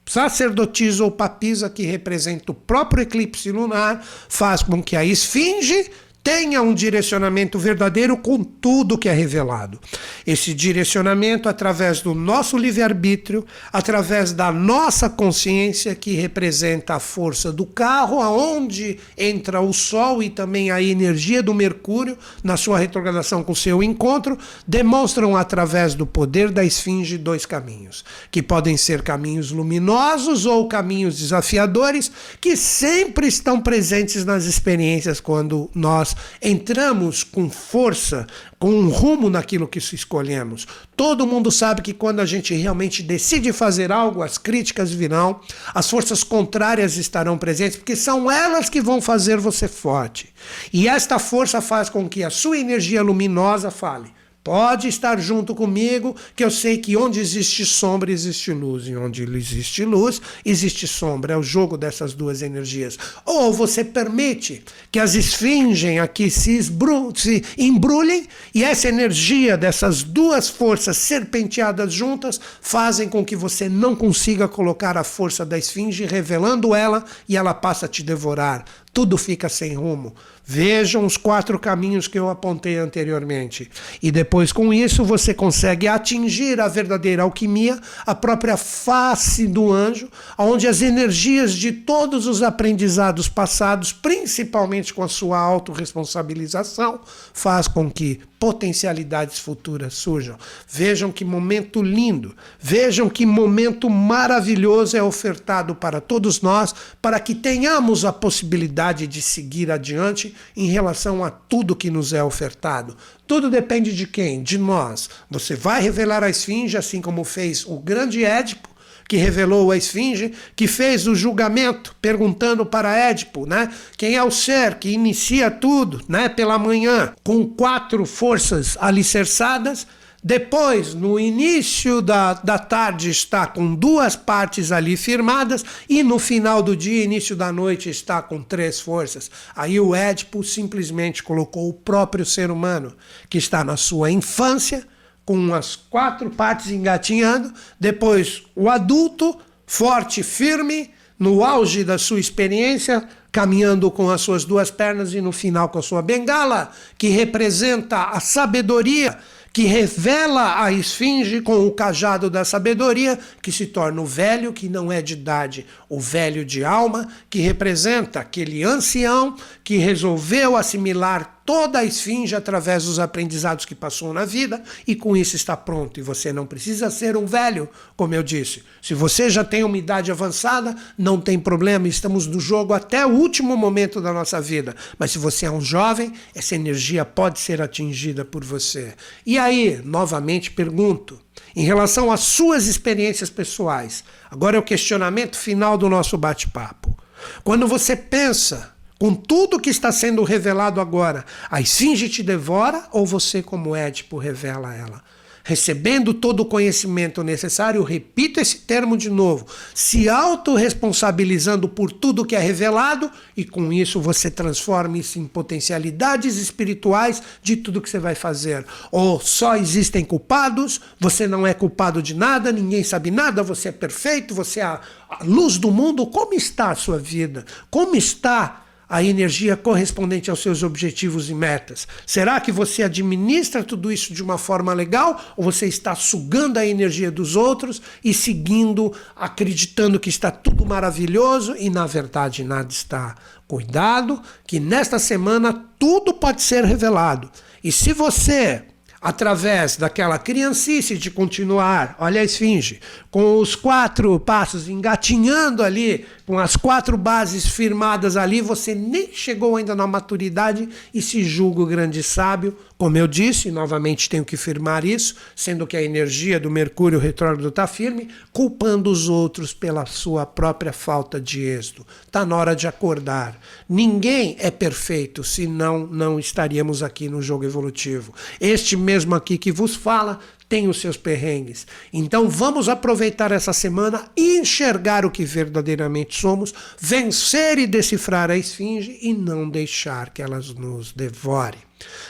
sacerdotisa 0.06 1.04
ou 1.04 1.12
papisa, 1.12 1.70
que 1.70 1.84
representa 1.84 2.52
o 2.52 2.56
próprio 2.56 3.02
eclipse 3.02 3.52
lunar, 3.52 4.06
faz 4.30 4.62
com 4.62 4.82
que 4.82 4.96
a 4.96 5.04
esfinge 5.04 5.90
tenha 6.26 6.60
um 6.60 6.74
direcionamento 6.74 7.60
verdadeiro 7.60 8.18
com 8.18 8.44
tudo 8.44 8.98
que 8.98 9.08
é 9.08 9.14
revelado. 9.14 9.80
Esse 10.26 10.56
direcionamento 10.56 11.48
através 11.48 12.02
do 12.02 12.16
nosso 12.16 12.58
livre-arbítrio, 12.58 13.46
através 13.72 14.32
da 14.32 14.52
nossa 14.52 15.08
consciência 15.08 15.94
que 15.94 16.16
representa 16.16 16.96
a 16.96 17.00
força 17.00 17.52
do 17.52 17.64
carro, 17.64 18.22
aonde 18.22 18.98
entra 19.16 19.62
o 19.62 19.72
sol 19.72 20.24
e 20.24 20.32
também 20.32 20.72
a 20.72 20.82
energia 20.82 21.44
do 21.44 21.54
Mercúrio 21.54 22.18
na 22.44 22.58
sua 22.58 22.80
retrogradação 22.80 23.44
com 23.44 23.54
seu 23.54 23.84
encontro, 23.84 24.36
demonstram 24.68 25.38
através 25.38 25.94
do 25.94 26.08
poder 26.08 26.50
da 26.50 26.64
esfinge 26.64 27.20
dois 27.20 27.46
caminhos, 27.46 28.04
que 28.32 28.42
podem 28.42 28.78
ser 28.78 29.04
caminhos 29.04 29.52
luminosos 29.52 30.48
ou 30.48 30.68
caminhos 30.68 31.20
desafiadores, 31.20 32.12
que 32.42 32.58
sempre 32.58 33.28
estão 33.28 33.62
presentes 33.62 34.26
nas 34.26 34.46
experiências 34.46 35.20
quando 35.20 35.70
nós 35.76 36.15
entramos 36.42 37.24
com 37.24 37.50
força, 37.50 38.28
com 38.60 38.70
um 38.70 38.90
rumo 38.90 39.30
naquilo 39.30 39.68
que 39.68 39.80
escolhemos. 39.80 40.68
Todo 40.96 41.28
mundo 41.28 41.52
sabe 41.52 41.82
que 41.82 41.94
quando 41.94 42.20
a 42.20 42.26
gente 42.26 42.54
realmente 42.54 43.04
decide 43.04 43.52
fazer 43.54 43.92
algo, 43.92 44.22
as 44.22 44.38
críticas 44.38 44.92
virão, 44.92 45.40
as 45.74 45.90
forças 45.90 46.24
contrárias 46.24 46.98
estarão 46.98 47.38
presentes, 47.38 47.78
porque 47.78 47.96
são 47.96 48.30
elas 48.30 48.70
que 48.70 48.82
vão 48.82 49.02
fazer 49.02 49.38
você 49.38 49.68
forte. 49.68 50.34
E 50.72 50.88
esta 50.88 51.20
força 51.20 51.62
faz 51.62 51.90
com 51.90 52.08
que 52.08 52.24
a 52.24 52.30
sua 52.30 52.58
energia 52.58 53.02
luminosa 53.02 53.70
fale. 53.72 54.14
Pode 54.46 54.88
estar 54.88 55.20
junto 55.20 55.56
comigo, 55.56 56.16
que 56.36 56.44
eu 56.44 56.52
sei 56.52 56.78
que 56.78 56.96
onde 56.96 57.20
existe 57.20 57.66
sombra, 57.66 58.12
existe 58.12 58.54
luz. 58.54 58.86
E 58.86 58.96
onde 58.96 59.24
existe 59.24 59.84
luz, 59.84 60.22
existe 60.46 60.88
sombra. 60.88 61.34
É 61.34 61.38
o 61.38 61.42
jogo 61.42 61.76
dessas 61.76 62.14
duas 62.14 62.44
energias. 62.44 62.96
Ou 63.26 63.52
você 63.52 63.84
permite 63.84 64.64
que 64.92 65.00
as 65.00 65.16
esfingem 65.16 65.98
aqui 65.98 66.30
se, 66.30 66.62
se 66.62 67.44
embrulhem 67.58 68.28
e 68.54 68.64
essa 68.64 68.88
energia 68.88 69.58
dessas 69.58 70.04
duas 70.04 70.48
forças 70.48 70.98
serpenteadas 70.98 71.92
juntas 71.92 72.40
fazem 72.62 73.10
com 73.10 73.26
que 73.26 73.36
você 73.36 73.68
não 73.68 73.96
consiga 73.96 74.48
colocar 74.48 74.96
a 74.96 75.04
força 75.04 75.44
da 75.44 75.58
esfinge, 75.58 76.06
revelando 76.06 76.76
ela 76.76 77.04
e 77.28 77.36
ela 77.36 77.56
passa 77.56 77.88
a 77.88 77.90
te 77.90 78.04
devorar 78.04 78.64
tudo 78.96 79.18
fica 79.18 79.50
sem 79.50 79.74
rumo. 79.74 80.16
Vejam 80.48 81.04
os 81.04 81.18
quatro 81.18 81.58
caminhos 81.58 82.08
que 82.08 82.20
eu 82.20 82.30
apontei 82.30 82.78
anteriormente. 82.78 83.68
E 84.00 84.12
depois, 84.12 84.52
com 84.52 84.72
isso, 84.72 85.04
você 85.04 85.34
consegue 85.34 85.88
atingir 85.88 86.62
a 86.62 86.68
verdadeira 86.68 87.24
alquimia, 87.24 87.80
a 88.06 88.14
própria 88.14 88.56
face 88.56 89.48
do 89.48 89.74
anjo, 89.74 90.08
onde 90.38 90.68
as 90.68 90.84
energias 90.84 91.52
de 91.52 91.72
todos 91.72 92.28
os 92.28 92.44
aprendizados 92.44 93.28
passados, 93.28 93.92
principalmente 93.92 94.94
com 94.94 95.02
a 95.02 95.08
sua 95.08 95.40
autorresponsabilização, 95.40 97.00
faz 97.34 97.68
com 97.68 97.90
que 97.90 98.22
potencialidades 98.40 99.40
futuras 99.40 99.96
surjam. 99.96 100.38
Vejam 100.70 101.12
que 101.12 101.26
momento 101.26 101.82
lindo, 101.82 102.36
vejam 102.60 103.10
que 103.10 103.26
momento 103.26 103.90
maravilhoso 103.90 104.96
é 104.96 105.02
ofertado 105.02 105.74
para 105.74 106.00
todos 106.00 106.42
nós, 106.42 106.76
para 107.02 107.20
que 107.20 107.34
tenhamos 107.34 108.06
a 108.06 108.14
possibilidade 108.14 109.08
de 109.08 109.22
seguir 109.22 109.72
adiante 109.72 110.35
em 110.56 110.68
relação 110.68 111.24
a 111.24 111.30
tudo 111.30 111.76
que 111.76 111.90
nos 111.90 112.14
é 112.14 112.24
ofertado. 112.24 112.96
Tudo 113.28 113.50
depende 113.50 113.96
de 113.96 114.06
quem? 114.08 114.42
De 114.42 114.58
nós. 114.58 115.10
Você 115.30 115.56
vai 115.56 115.82
revelar 115.82 116.24
a 116.24 116.30
esfinge, 116.30 116.78
assim 116.78 117.02
como 117.02 117.24
fez 117.24 117.66
o 117.66 117.80
grande 117.80 118.24
Édipo 118.24 118.76
que 119.08 119.18
revelou 119.18 119.72
a 119.72 119.78
esfinge, 119.78 120.34
que 120.56 120.68
fez 120.68 121.08
o 121.08 121.16
julgamento 121.16 121.96
perguntando 122.02 122.66
para 122.66 122.96
Édipo, 122.96 123.46
né? 123.46 123.72
Quem 123.98 124.16
é 124.16 124.24
o 124.24 124.32
ser 124.32 124.76
que 124.76 124.90
inicia 124.90 125.52
tudo, 125.52 126.02
né? 126.08 126.28
Pela 126.28 126.58
manhã, 126.58 127.14
com 127.24 127.46
quatro 127.46 128.06
forças 128.06 128.78
alicerçadas, 128.80 129.86
Depois, 130.28 130.96
no 130.96 131.20
início 131.20 132.02
da, 132.02 132.34
da 132.34 132.58
tarde, 132.58 133.12
está 133.12 133.46
com 133.46 133.76
duas 133.76 134.16
partes 134.16 134.72
ali 134.72 134.98
firmadas, 134.98 135.64
e 135.88 136.02
no 136.02 136.18
final 136.18 136.64
do 136.64 136.76
dia, 136.76 137.04
início 137.04 137.36
da 137.36 137.52
noite, 137.52 137.92
está 137.92 138.24
com 138.24 138.42
três 138.42 138.80
forças. 138.80 139.30
Aí 139.56 139.80
o 139.80 139.94
Édipo 139.94 140.44
simplesmente 140.44 141.22
colocou 141.22 141.70
o 141.70 141.74
próprio 141.74 142.26
ser 142.26 142.50
humano, 142.50 142.96
que 143.30 143.38
está 143.38 143.64
na 143.64 143.78
sua 143.78 144.10
infância, 144.10 144.88
com 145.24 145.54
as 145.54 145.76
quatro 145.76 146.32
partes 146.32 146.72
engatinhando, 146.72 147.54
depois 147.80 148.46
o 148.56 148.68
adulto, 148.68 149.38
forte, 149.68 150.24
firme, 150.24 150.90
no 151.20 151.46
auge 151.46 151.84
da 151.84 152.00
sua 152.00 152.20
experiência, 152.20 153.08
caminhando 153.32 153.92
com 153.92 154.10
as 154.10 154.22
suas 154.22 154.44
duas 154.44 154.72
pernas 154.72 155.14
e 155.14 155.22
no 155.22 155.32
final 155.32 155.70
com 155.70 155.78
a 155.78 155.84
sua 155.84 156.02
bengala, 156.02 156.72
que 156.98 157.10
representa 157.10 158.06
a 158.06 158.20
sabedoria 158.20 159.20
que 159.56 159.64
revela 159.64 160.62
a 160.62 160.70
esfinge 160.70 161.40
com 161.40 161.66
o 161.66 161.72
cajado 161.72 162.30
da 162.30 162.44
sabedoria, 162.44 163.18
que 163.42 163.54
se 163.54 163.66
torna 163.66 164.02
o 164.02 164.06
velho, 164.06 164.52
que 164.52 164.68
não 164.68 164.92
é 164.92 165.02
de 165.02 165.14
idade, 165.14 165.66
o 165.88 165.98
velho 165.98 166.44
de 166.44 166.66
alma, 166.66 167.08
que 167.30 167.40
representa 167.40 168.20
aquele 168.20 168.66
ancião 168.66 169.38
que 169.64 169.78
resolveu 169.78 170.58
assimilar 170.58 171.35
toda 171.46 171.80
a 171.80 171.86
esfinge 171.86 172.36
através 172.36 172.86
dos 172.86 172.98
aprendizados 172.98 173.66
que 173.66 173.76
passou 173.76 174.12
na 174.12 174.26
vida 174.26 174.64
e 174.88 174.96
com 174.96 175.16
isso 175.16 175.36
está 175.36 175.56
pronto. 175.56 176.00
E 176.00 176.04
você 176.04 176.34
não 176.34 176.46
precisa 176.46 176.90
ser 176.90 177.16
um 177.16 177.26
velho, 177.26 177.70
como 177.96 178.16
eu 178.16 178.24
disse. 178.24 178.64
Se 178.82 178.96
você 178.96 179.30
já 179.30 179.44
tem 179.44 179.64
uma 179.64 179.78
idade 179.78 180.12
avançada, 180.12 180.76
não 180.98 181.22
tem 181.22 181.40
problema, 181.40 181.88
estamos 181.88 182.26
no 182.26 182.40
jogo 182.40 182.74
até 182.74 183.06
o 183.06 183.12
último 183.12 183.56
momento 183.56 184.02
da 184.02 184.12
nossa 184.12 184.42
vida. 184.42 184.76
Mas 184.98 185.12
se 185.12 185.20
você 185.20 185.46
é 185.46 185.52
um 185.52 185.62
jovem, 185.62 186.12
essa 186.34 186.56
energia 186.56 187.06
pode 187.06 187.40
ser 187.40 187.62
atingida 187.62 188.26
por 188.26 188.44
você. 188.44 188.96
E 189.26 189.38
aí, 189.38 189.80
novamente 189.84 190.50
pergunto, 190.50 191.20
em 191.56 191.64
relação 191.64 192.12
às 192.12 192.22
suas 192.22 192.66
experiências 192.66 193.30
pessoais, 193.30 194.04
agora 194.32 194.58
é 194.58 194.60
o 194.60 194.64
questionamento 194.64 195.38
final 195.38 195.78
do 195.78 195.88
nosso 195.88 196.18
bate-papo. 196.18 196.98
Quando 197.44 197.68
você 197.68 197.96
pensa 197.96 198.75
com 198.98 199.14
tudo 199.14 199.60
que 199.60 199.70
está 199.70 199.92
sendo 199.92 200.24
revelado 200.24 200.80
agora, 200.80 201.26
a 201.52 201.60
esfinge 201.60 202.08
te 202.08 202.24
devora 202.24 202.88
ou 202.92 203.06
você, 203.06 203.42
como 203.42 203.76
Édipo, 203.76 204.18
revela 204.18 204.74
ela? 204.74 205.04
Recebendo 205.48 206.12
todo 206.12 206.40
o 206.40 206.46
conhecimento 206.46 207.22
necessário, 207.24 207.84
repito 207.84 208.40
esse 208.40 208.60
termo 208.62 208.98
de 208.98 209.12
novo, 209.12 209.46
se 209.76 210.10
autorresponsabilizando 210.10 211.70
por 211.70 211.92
tudo 211.92 212.26
que 212.26 212.36
é 212.36 212.40
revelado, 212.40 213.12
e 213.38 213.46
com 213.46 213.72
isso 213.72 214.02
você 214.02 214.32
transforma 214.32 214.98
isso 214.98 215.20
em 215.20 215.28
potencialidades 215.28 216.38
espirituais 216.38 217.22
de 217.44 217.58
tudo 217.58 217.80
que 217.80 217.90
você 217.90 218.00
vai 218.00 218.16
fazer. 218.16 218.66
Ou 218.92 219.20
só 219.20 219.56
existem 219.56 220.04
culpados, 220.04 220.82
você 221.00 221.28
não 221.28 221.46
é 221.46 221.54
culpado 221.54 222.02
de 222.02 222.16
nada, 222.16 222.52
ninguém 222.52 222.84
sabe 222.84 223.12
nada, 223.12 223.44
você 223.44 223.70
é 223.70 223.72
perfeito, 223.72 224.34
você 224.34 224.62
é 224.62 224.64
a 224.64 224.82
luz 225.22 225.60
do 225.60 225.70
mundo. 225.70 226.08
Como 226.08 226.34
está 226.34 226.72
a 226.72 226.76
sua 226.76 226.98
vida? 226.98 227.46
Como 227.70 227.96
está 227.96 228.65
a 228.88 229.04
energia 229.04 229.58
correspondente 229.58 230.30
aos 230.30 230.42
seus 230.42 230.64
objetivos 230.64 231.30
e 231.30 231.34
metas? 231.34 231.88
Será 232.06 232.40
que 232.40 232.52
você 232.52 232.84
administra 232.84 233.64
tudo 233.64 233.92
isso 233.92 234.14
de 234.14 234.22
uma 234.22 234.38
forma 234.38 234.74
legal 234.74 235.20
ou 235.36 235.44
você 235.44 235.66
está 235.66 235.96
sugando 235.96 236.58
a 236.58 236.66
energia 236.66 237.10
dos 237.10 237.36
outros 237.36 237.82
e 238.04 238.14
seguindo, 238.14 238.94
acreditando 239.16 240.00
que 240.00 240.10
está 240.10 240.32
tudo 240.32 240.66
maravilhoso 240.66 241.56
e 241.58 241.70
na 241.70 241.86
verdade 241.86 242.44
nada 242.44 242.70
está? 242.70 243.16
Cuidado, 243.48 244.22
que 244.48 244.60
nesta 244.60 244.98
semana 244.98 245.66
tudo 245.78 246.14
pode 246.14 246.42
ser 246.42 246.64
revelado. 246.64 247.30
E 247.64 247.72
se 247.72 247.94
você 247.94 248.66
através 249.06 249.78
daquela 249.78 250.18
criancice 250.18 250.98
de 250.98 251.12
continuar, 251.12 251.96
olha 252.00 252.22
a 252.22 252.24
esfinge, 252.24 252.80
com 253.12 253.38
os 253.38 253.54
quatro 253.54 254.20
passos 254.20 254.68
engatinhando 254.68 255.62
ali, 255.62 256.08
com 256.26 256.40
as 256.40 256.56
quatro 256.56 256.98
bases 256.98 257.46
firmadas 257.46 258.18
ali, 258.18 258.42
você 258.42 258.74
nem 258.74 259.14
chegou 259.14 259.58
ainda 259.58 259.76
na 259.76 259.86
maturidade 259.86 260.68
e 260.92 261.04
se 261.04 261.24
julga 261.24 261.62
o 261.62 261.68
grande 261.68 262.02
sábio. 262.02 262.58
Como 262.80 262.98
eu 262.98 263.08
disse, 263.08 263.52
novamente 263.52 264.10
tenho 264.10 264.26
que 264.26 264.36
firmar 264.36 264.84
isso, 264.84 265.16
sendo 265.36 265.68
que 265.68 265.78
a 265.78 265.84
energia 265.84 266.40
do 266.40 266.50
Mercúrio 266.50 266.98
retrógrado 266.98 267.48
está 267.48 267.68
firme, 267.68 268.10
culpando 268.34 268.90
os 268.90 269.08
outros 269.08 269.54
pela 269.54 269.86
sua 269.86 270.26
própria 270.26 270.74
falta 270.74 271.22
de 271.22 271.44
êxito. 271.44 271.86
Está 272.06 272.26
na 272.26 272.36
hora 272.36 272.56
de 272.56 272.68
acordar. 272.68 273.40
Ninguém 273.70 274.36
é 274.40 274.50
perfeito, 274.50 275.24
senão 275.24 275.86
não 275.86 276.20
estaríamos 276.20 276.82
aqui 276.82 277.08
no 277.08 277.22
jogo 277.22 277.46
evolutivo. 277.46 278.12
Este 278.42 278.76
mesmo 278.76 278.95
aqui 279.14 279.38
que 279.38 279.52
vos 279.52 279.76
fala 279.76 280.20
tem 280.48 280.68
os 280.68 280.80
seus 280.80 280.96
perrengues. 280.96 281.66
Então 281.92 282.30
vamos 282.30 282.70
aproveitar 282.70 283.32
essa 283.32 283.52
semana 283.52 284.10
enxergar 284.16 285.06
o 285.06 285.12
que 285.12 285.26
verdadeiramente 285.26 286.20
somos, 286.20 286.54
vencer 286.80 287.58
e 287.58 287.68
decifrar 287.68 288.30
a 288.30 288.38
esfinge 288.38 288.98
e 289.02 289.14
não 289.14 289.50
deixar 289.50 290.12
que 290.12 290.22
elas 290.22 290.54
nos 290.54 290.92
devore. 290.94 291.58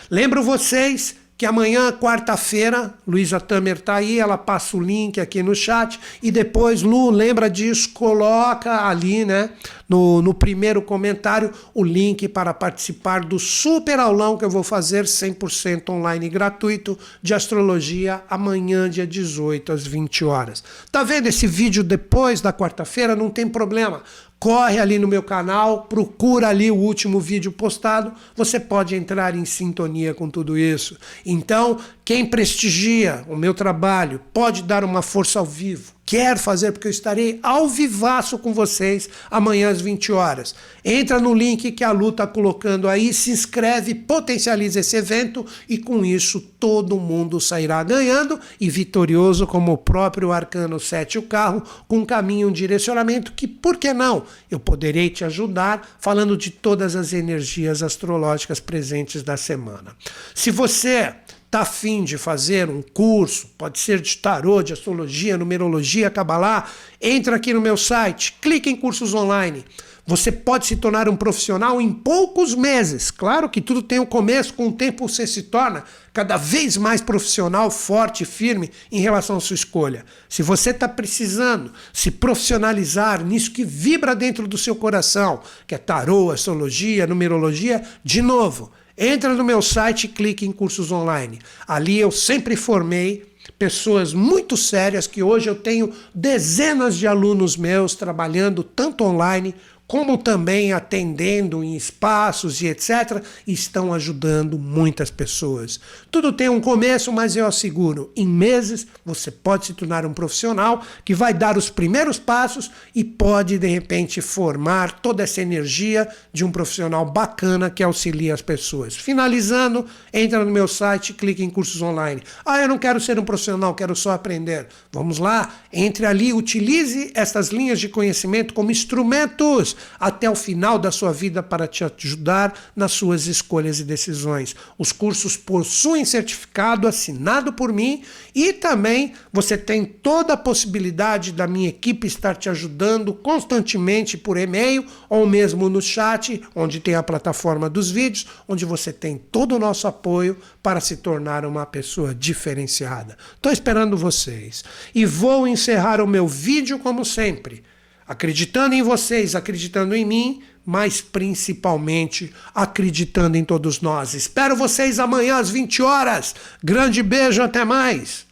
Lembro 0.10 0.44
vocês 0.44 1.16
que 1.38 1.46
amanhã, 1.46 1.92
quarta-feira, 1.92 2.94
Luísa 3.06 3.42
Tamer 3.42 3.82
tá 3.82 3.96
aí, 3.96 4.20
ela 4.20 4.38
passa 4.38 4.78
o 4.78 4.82
link 4.82 5.20
aqui 5.20 5.44
no 5.44 5.54
chat 5.54 6.00
e 6.24 6.32
depois, 6.32 6.82
Lu, 6.82 7.10
lembra 7.10 7.50
disso, 7.50 7.90
coloca 7.94 8.88
ali, 8.88 9.26
né, 9.26 9.50
no, 9.88 10.22
no 10.22 10.34
primeiro 10.34 10.82
comentário, 10.82 11.52
o 11.74 11.84
link 11.84 12.28
para 12.30 12.54
participar 12.54 13.26
do 13.26 13.38
super 13.38 14.00
aulão 14.00 14.38
que 14.38 14.46
eu 14.46 14.50
vou 14.50 14.64
fazer 14.64 15.04
100% 15.04 15.90
online 15.90 16.30
gratuito 16.30 16.98
de 17.22 17.34
astrologia 17.34 18.24
amanhã, 18.30 18.90
dia 18.90 19.06
18 19.06 19.74
às 19.74 19.86
20 19.86 20.24
horas. 20.24 20.64
Tá 20.90 21.04
vendo 21.04 21.28
esse 21.28 21.46
vídeo 21.46 21.84
depois 21.84 22.40
da 22.40 22.54
quarta-feira? 22.54 23.14
Não 23.14 23.30
tem 23.30 23.48
problema 23.48 24.02
corre 24.46 24.78
ali 24.78 25.00
no 25.00 25.08
meu 25.08 25.24
canal, 25.24 25.86
procura 25.86 26.50
ali 26.50 26.70
o 26.70 26.76
último 26.76 27.20
vídeo 27.20 27.52
postado, 27.52 28.14
você 28.36 28.60
pode 28.60 28.94
entrar 28.94 29.36
em 29.36 29.44
sintonia 29.44 30.14
com 30.14 30.30
tudo 30.30 30.56
isso. 30.56 31.00
Então, 31.26 31.80
quem 32.06 32.24
prestigia 32.24 33.26
o 33.28 33.36
meu 33.36 33.56
trabalho 33.56 34.22
pode 34.32 34.62
dar 34.62 34.84
uma 34.84 35.02
força 35.02 35.40
ao 35.40 35.46
vivo 35.46 35.95
quer 36.06 36.38
fazer, 36.38 36.72
porque 36.72 36.88
eu 36.88 36.92
estarei 36.92 37.40
ao 37.42 37.68
vivaço 37.68 38.38
com 38.38 38.54
vocês 38.54 39.10
amanhã 39.30 39.70
às 39.70 39.82
20 39.82 40.12
horas. 40.12 40.54
Entra 40.84 41.20
no 41.20 41.34
link 41.34 41.72
que 41.72 41.84
a 41.84 41.92
Lu 41.92 42.10
está 42.10 42.28
colocando 42.28 42.88
aí, 42.88 43.14
se 43.14 43.32
inscreve, 43.32 43.96
potencializa 43.96 44.82
esse 44.82 44.96
evento 44.96 45.46
e 45.68 45.78
com 45.78 46.06
isso 46.06 46.40
todo 46.40 47.00
mundo 47.00 47.42
sairá 47.42 47.84
ganhando 47.84 48.40
e 48.60 48.70
vitorioso 48.70 49.48
como 49.48 49.74
o 49.74 49.78
próprio 49.78 50.32
Arcano 50.32 50.80
7 50.80 51.18
o 51.18 51.24
carro, 51.24 51.64
com 51.88 52.00
um 52.00 52.06
caminho, 52.06 52.50
um 52.50 52.52
direcionamento 52.52 53.34
que, 53.34 53.48
por 53.48 53.78
que 53.78 53.94
não, 53.94 54.24
eu 54.50 54.60
poderei 54.60 55.10
te 55.10 55.24
ajudar 55.26 55.98
falando 56.00 56.38
de 56.38 56.52
todas 56.52 56.96
as 56.96 57.14
energias 57.14 57.82
astrológicas 57.82 58.60
presentes 58.60 59.24
da 59.24 59.38
semana. 59.38 59.96
Se 60.34 60.52
você 60.52 61.16
está 61.56 61.62
afim 61.62 62.04
de 62.04 62.18
fazer 62.18 62.70
um 62.70 62.82
curso, 62.82 63.48
pode 63.58 63.80
ser 63.80 64.02
de 64.02 64.18
tarô, 64.18 64.62
de 64.62 64.74
astrologia, 64.74 65.38
numerologia, 65.38 66.10
cabalá, 66.10 66.70
entra 67.02 67.38
aqui 67.38 67.54
no 67.54 67.62
meu 67.62 67.78
site, 67.78 68.36
clique 68.42 68.70
em 68.70 68.76
cursos 68.76 69.14
online. 69.14 69.64
Você 70.06 70.34
pode 70.34 70.68
se 70.68 70.76
tornar 70.76 71.08
um 71.08 71.16
profissional 71.16 71.82
em 71.82 71.92
poucos 71.92 72.54
meses. 72.54 73.10
Claro 73.10 73.50
que 73.50 73.62
tudo 73.62 73.82
tem 73.82 74.00
um 74.00 74.06
começo, 74.06 74.54
com 74.54 74.68
o 74.68 74.74
tempo 74.74 75.08
você 75.08 75.26
se 75.26 75.44
torna 75.44 75.86
cada 76.14 76.36
vez 76.36 76.76
mais 76.76 77.00
profissional, 77.00 77.72
forte, 77.72 78.26
firme 78.26 78.70
em 78.92 79.00
relação 79.00 79.38
à 79.38 79.40
sua 79.40 79.56
escolha. 79.56 80.06
Se 80.28 80.44
você 80.44 80.72
está 80.72 80.90
precisando 80.90 81.72
se 81.94 82.12
profissionalizar 82.12 83.24
nisso 83.24 83.52
que 83.52 83.64
vibra 83.64 84.14
dentro 84.14 84.46
do 84.46 84.58
seu 84.58 84.76
coração, 84.76 85.42
que 85.66 85.74
é 85.74 85.78
tarô, 85.78 86.32
astrologia, 86.32 87.08
numerologia, 87.08 87.82
de 88.04 88.22
novo, 88.22 88.72
Entra 88.98 89.34
no 89.34 89.44
meu 89.44 89.62
site 89.62 90.06
e 90.06 90.08
clique 90.08 90.46
em 90.46 90.52
cursos 90.52 90.92
online. 90.92 91.40
Ali 91.68 92.00
eu 92.00 92.12
sempre 92.12 92.56
formei 92.56 93.36
pessoas 93.60 94.14
muito 94.14 94.58
sérias 94.58 95.08
que 95.08 95.22
hoje 95.22 95.50
eu 95.50 95.56
tenho 95.56 95.94
dezenas 96.14 96.96
de 96.96 97.06
alunos 97.06 97.56
meus 97.56 97.96
trabalhando 97.96 98.64
tanto 98.64 99.04
online 99.04 99.54
como 99.88 100.18
também 100.18 100.74
atendendo 100.74 101.64
em 101.64 101.76
espaços 101.76 102.62
e 102.62 102.68
etc., 102.68 103.22
estão 103.46 103.94
ajudando 103.94 104.58
muitas 104.58 105.12
pessoas. 105.12 105.80
Tudo 106.10 106.34
tem 106.34 106.50
um 106.50 106.60
começo, 106.60 107.12
mas 107.12 107.36
eu 107.36 107.46
asseguro, 107.46 108.12
em 108.16 108.28
meses 108.28 108.88
você 109.06 109.30
pode 109.30 109.68
se 109.68 109.74
tornar 109.74 110.06
um 110.06 110.14
profissional 110.14 110.84
que 111.04 111.14
vai 111.14 111.34
dar 111.34 111.58
os 111.58 111.70
primeiros 111.70 112.18
passos 112.18 112.72
e 112.96 113.04
pode, 113.04 113.60
de 113.60 113.68
repente, 113.68 114.22
formar 114.22 115.00
toda 115.00 115.24
essa 115.24 115.42
energia 115.42 116.08
de 116.34 116.44
um 116.44 116.52
profissional 116.52 117.06
bacana 117.06 117.70
que 117.70 117.84
auxilia 117.84 118.34
as 118.34 118.42
pessoas. 118.42 118.96
Finalizando, 118.96 119.86
entra 120.12 120.44
no 120.44 120.52
meu 120.52 120.68
site, 120.68 121.14
clique 121.14 121.44
em 121.44 121.50
cursos 121.50 121.82
online. 121.82 122.22
Ah, 122.44 122.60
eu 122.60 122.68
não 122.68 122.78
quero 122.78 123.00
ser 123.00 123.20
um 123.20 123.26
profissional, 123.26 123.76
quero 123.76 123.96
só 123.96 124.12
aprender. 124.12 124.68
Vamos 124.92 125.20
lá, 125.20 125.54
entre 125.72 126.06
ali, 126.06 126.34
utilize 126.34 127.12
essas 127.14 127.50
linhas 127.50 127.80
de 127.80 127.88
conhecimento 127.88 128.54
como 128.54 128.72
instrumentos 128.72 129.75
até 130.00 130.30
o 130.30 130.36
final 130.36 130.78
da 130.78 130.92
sua 130.92 131.12
vida 131.12 131.42
para 131.42 131.68
te 131.68 131.84
ajudar 131.84 132.54
nas 132.76 132.92
suas 132.92 133.28
escolhas 133.28 133.80
e 133.80 133.84
decisões. 133.84 134.56
Os 134.78 134.92
cursos 134.92 135.38
possuem 135.38 136.06
certificado 136.06 136.88
assinado 136.88 137.54
por 137.54 137.72
mim 137.72 138.04
e 138.34 138.54
também 138.54 139.14
você 139.32 139.58
tem 139.58 139.86
toda 139.86 140.34
a 140.34 140.38
possibilidade 140.38 141.32
da 141.32 141.48
minha 141.48 141.70
equipe 141.70 142.08
estar 142.08 142.36
te 142.36 142.50
ajudando 142.50 143.14
constantemente 143.14 144.18
por 144.18 144.38
e-mail 144.38 144.86
ou 145.10 145.26
mesmo 145.26 145.70
no 145.70 145.82
chat, 145.82 146.42
onde 146.56 146.80
tem 146.80 146.96
a 146.96 147.04
plataforma 147.04 147.70
dos 147.70 147.92
vídeos, 147.92 148.28
onde 148.48 148.66
você 148.66 148.92
tem 148.92 149.18
todo 149.18 149.56
o 149.56 149.60
nosso 149.60 149.88
apoio 149.88 150.38
para 150.62 150.80
se 150.80 150.98
tornar 150.98 151.46
uma 151.46 151.66
pessoa 151.66 152.14
diferenciada. 152.14 153.18
Estou 153.36 153.52
esperando 153.52 153.98
vocês. 153.98 154.64
E 154.94 155.06
vou 155.06 155.48
encerrar 155.48 156.02
o 156.02 156.08
meu 156.08 156.28
vídeo 156.28 156.80
como 156.80 157.06
sempre, 157.06 157.64
acreditando 158.08 158.76
em 158.76 158.82
vocês, 158.82 159.36
acreditando 159.36 159.96
em 159.96 160.06
mim, 160.06 160.42
mas 160.66 161.00
principalmente 161.00 162.34
acreditando 162.54 163.38
em 163.38 163.44
todos 163.44 163.82
nós. 163.82 164.14
Espero 164.14 164.56
vocês 164.56 165.00
amanhã 165.00 165.38
às 165.38 165.50
20 165.50 165.82
horas. 165.82 166.36
Grande 166.64 167.04
beijo, 167.04 167.42
até 167.42 167.64
mais. 167.64 168.25